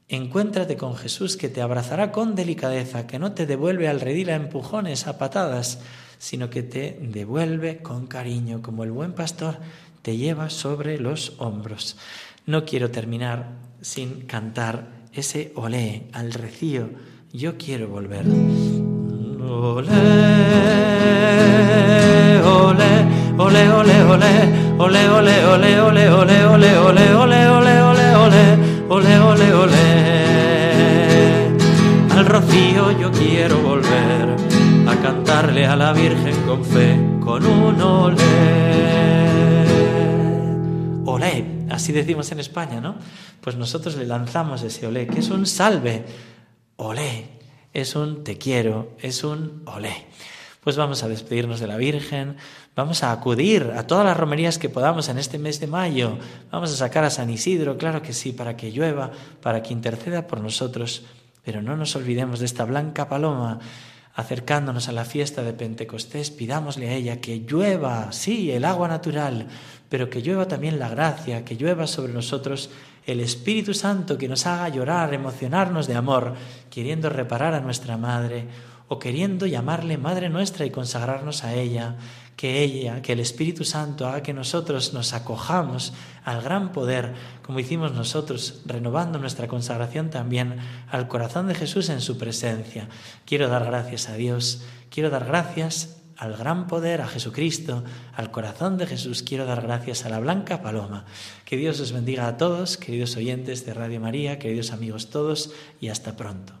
encuéntrate 0.09 0.75
con 0.75 0.95
Jesús 0.95 1.37
que 1.37 1.49
te 1.49 1.61
abrazará 1.61 2.11
con 2.11 2.35
delicadeza, 2.35 3.05
que 3.05 3.19
no 3.19 3.33
te 3.33 3.45
devuelve 3.45 3.87
al 3.87 4.01
redil 4.01 4.31
a 4.31 4.35
empujones, 4.35 5.07
a 5.07 5.17
patadas, 5.17 5.79
sino 6.17 6.49
que 6.49 6.63
te 6.63 6.97
devuelve 7.01 7.77
con 7.77 8.07
cariño, 8.07 8.61
como 8.61 8.83
el 8.83 8.91
buen 8.91 9.13
pastor 9.13 9.57
te 10.01 10.17
lleva 10.17 10.49
sobre 10.49 10.99
los 10.99 11.33
hombros. 11.37 11.97
No 12.45 12.65
quiero 12.65 12.91
terminar 12.91 13.53
sin 13.81 14.21
cantar 14.21 14.87
ese 15.13 15.51
olé 15.55 16.07
al 16.13 16.33
recío. 16.33 16.89
Yo 17.31 17.57
quiero 17.57 17.87
volver. 17.87 18.25
Olé, 19.47 19.91
olé, 22.43 23.03
olé, 23.37 23.69
olé, 23.69 24.09
olé, 24.09 24.29
olé, 24.79 25.05
olé, 25.07 25.45
olé, 25.45 25.79
olé, 25.81 26.09
olé, 26.09 26.47
olé, 26.47 26.75
olé, 26.77 27.15
olé, 27.15 27.49
olé, 27.49 27.81
olé, 27.85 28.57
olé, 28.89 29.19
olé, 29.19 29.53
olé, 29.53 29.85
Al 32.11 32.25
rocío 32.25 32.91
yo 32.99 33.11
quiero 33.11 33.59
volver 33.61 34.35
a 34.87 34.95
cantarle 35.01 35.67
a 35.67 35.75
la 35.75 35.93
Virgen 35.93 36.35
con 36.47 36.65
fe, 36.65 36.97
con 37.23 37.45
un 37.45 37.79
olé. 37.81 38.23
Olé, 41.05 41.45
así 41.69 41.91
decimos 41.93 42.31
en 42.31 42.39
España, 42.39 42.81
¿no? 42.81 42.95
Pues 43.41 43.55
nosotros 43.57 43.95
le 43.95 44.07
lanzamos 44.07 44.63
ese 44.63 44.87
olé, 44.87 45.05
que 45.05 45.19
es 45.19 45.29
un 45.29 45.45
salve, 45.45 46.03
olé, 46.77 47.34
es 47.75 47.95
un 47.95 48.23
te 48.23 48.37
quiero, 48.37 48.93
es 49.01 49.23
un 49.23 49.61
olé. 49.65 50.07
Pues 50.61 50.77
vamos 50.77 51.03
a 51.03 51.09
despedirnos 51.09 51.59
de 51.59 51.67
la 51.67 51.77
Virgen, 51.77 52.37
vamos 52.75 53.03
a 53.03 53.11
acudir 53.11 53.73
a 53.75 53.85
todas 53.85 54.05
las 54.05 54.17
romerías 54.17 54.57
que 54.57 54.69
podamos 54.69 55.09
en 55.09 55.19
este 55.19 55.37
mes 55.37 55.59
de 55.59 55.67
mayo, 55.67 56.17
vamos 56.51 56.71
a 56.71 56.77
sacar 56.77 57.03
a 57.03 57.11
San 57.11 57.29
Isidro, 57.29 57.77
claro 57.77 58.01
que 58.01 58.13
sí, 58.13 58.31
para 58.31 58.57
que 58.57 58.71
llueva, 58.71 59.11
para 59.41 59.61
que 59.61 59.73
interceda 59.73 60.25
por 60.25 60.39
nosotros, 60.39 61.03
pero 61.43 61.61
no 61.61 61.75
nos 61.75 61.95
olvidemos 61.95 62.39
de 62.39 62.45
esta 62.45 62.65
blanca 62.65 63.07
paloma 63.09 63.59
acercándonos 64.15 64.87
a 64.87 64.93
la 64.93 65.03
fiesta 65.03 65.43
de 65.43 65.51
Pentecostés, 65.51 66.31
pidámosle 66.31 66.87
a 66.87 66.93
ella 66.93 67.19
que 67.19 67.41
llueva, 67.41 68.13
sí, 68.13 68.49
el 68.51 68.63
agua 68.63 68.87
natural, 68.87 69.49
pero 69.89 70.09
que 70.09 70.21
llueva 70.21 70.47
también 70.47 70.79
la 70.79 70.87
gracia, 70.87 71.43
que 71.43 71.57
llueva 71.57 71.85
sobre 71.85 72.13
nosotros 72.13 72.69
el 73.05 73.19
Espíritu 73.19 73.73
Santo 73.73 74.17
que 74.17 74.27
nos 74.27 74.45
haga 74.45 74.69
llorar, 74.69 75.13
emocionarnos 75.13 75.87
de 75.87 75.95
amor, 75.95 76.33
queriendo 76.69 77.09
reparar 77.09 77.53
a 77.53 77.61
nuestra 77.61 77.97
Madre 77.97 78.47
o 78.87 78.99
queriendo 78.99 79.45
llamarle 79.45 79.97
Madre 79.97 80.29
nuestra 80.29 80.65
y 80.65 80.71
consagrarnos 80.71 81.43
a 81.43 81.53
ella, 81.53 81.97
que 82.35 82.61
ella, 82.63 83.01
que 83.01 83.13
el 83.13 83.19
Espíritu 83.19 83.63
Santo 83.63 84.07
haga 84.07 84.21
que 84.21 84.33
nosotros 84.33 84.93
nos 84.93 85.13
acojamos 85.13 85.93
al 86.23 86.41
gran 86.41 86.71
poder, 86.71 87.13
como 87.43 87.59
hicimos 87.59 87.93
nosotros, 87.93 88.61
renovando 88.65 89.19
nuestra 89.19 89.47
consagración 89.47 90.09
también 90.09 90.57
al 90.89 91.07
corazón 91.07 91.47
de 91.47 91.55
Jesús 91.55 91.89
en 91.89 92.01
su 92.01 92.17
presencia. 92.17 92.89
Quiero 93.25 93.47
dar 93.47 93.65
gracias 93.65 94.09
a 94.09 94.15
Dios, 94.15 94.65
quiero 94.89 95.09
dar 95.09 95.25
gracias 95.25 96.01
al 96.17 96.35
gran 96.37 96.67
poder, 96.67 97.01
a 97.01 97.07
Jesucristo, 97.07 97.83
al 98.15 98.31
corazón 98.31 98.77
de 98.77 98.87
Jesús, 98.87 99.23
quiero 99.23 99.45
dar 99.45 99.61
gracias 99.61 100.05
a 100.05 100.09
la 100.09 100.19
blanca 100.19 100.61
paloma. 100.61 101.05
Que 101.45 101.57
Dios 101.57 101.79
os 101.79 101.91
bendiga 101.91 102.27
a 102.27 102.37
todos, 102.37 102.77
queridos 102.77 103.15
oyentes 103.17 103.65
de 103.65 103.73
Radio 103.73 103.99
María, 103.99 104.39
queridos 104.39 104.71
amigos 104.71 105.09
todos, 105.09 105.51
y 105.79 105.89
hasta 105.89 106.15
pronto. 106.15 106.53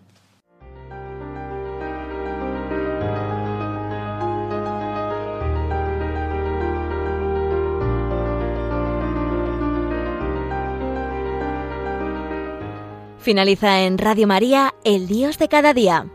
Finaliza 13.19 13.81
en 13.81 13.97
Radio 13.97 14.27
María, 14.27 14.75
El 14.83 15.07
Dios 15.07 15.39
de 15.39 15.47
cada 15.47 15.73
día. 15.73 16.14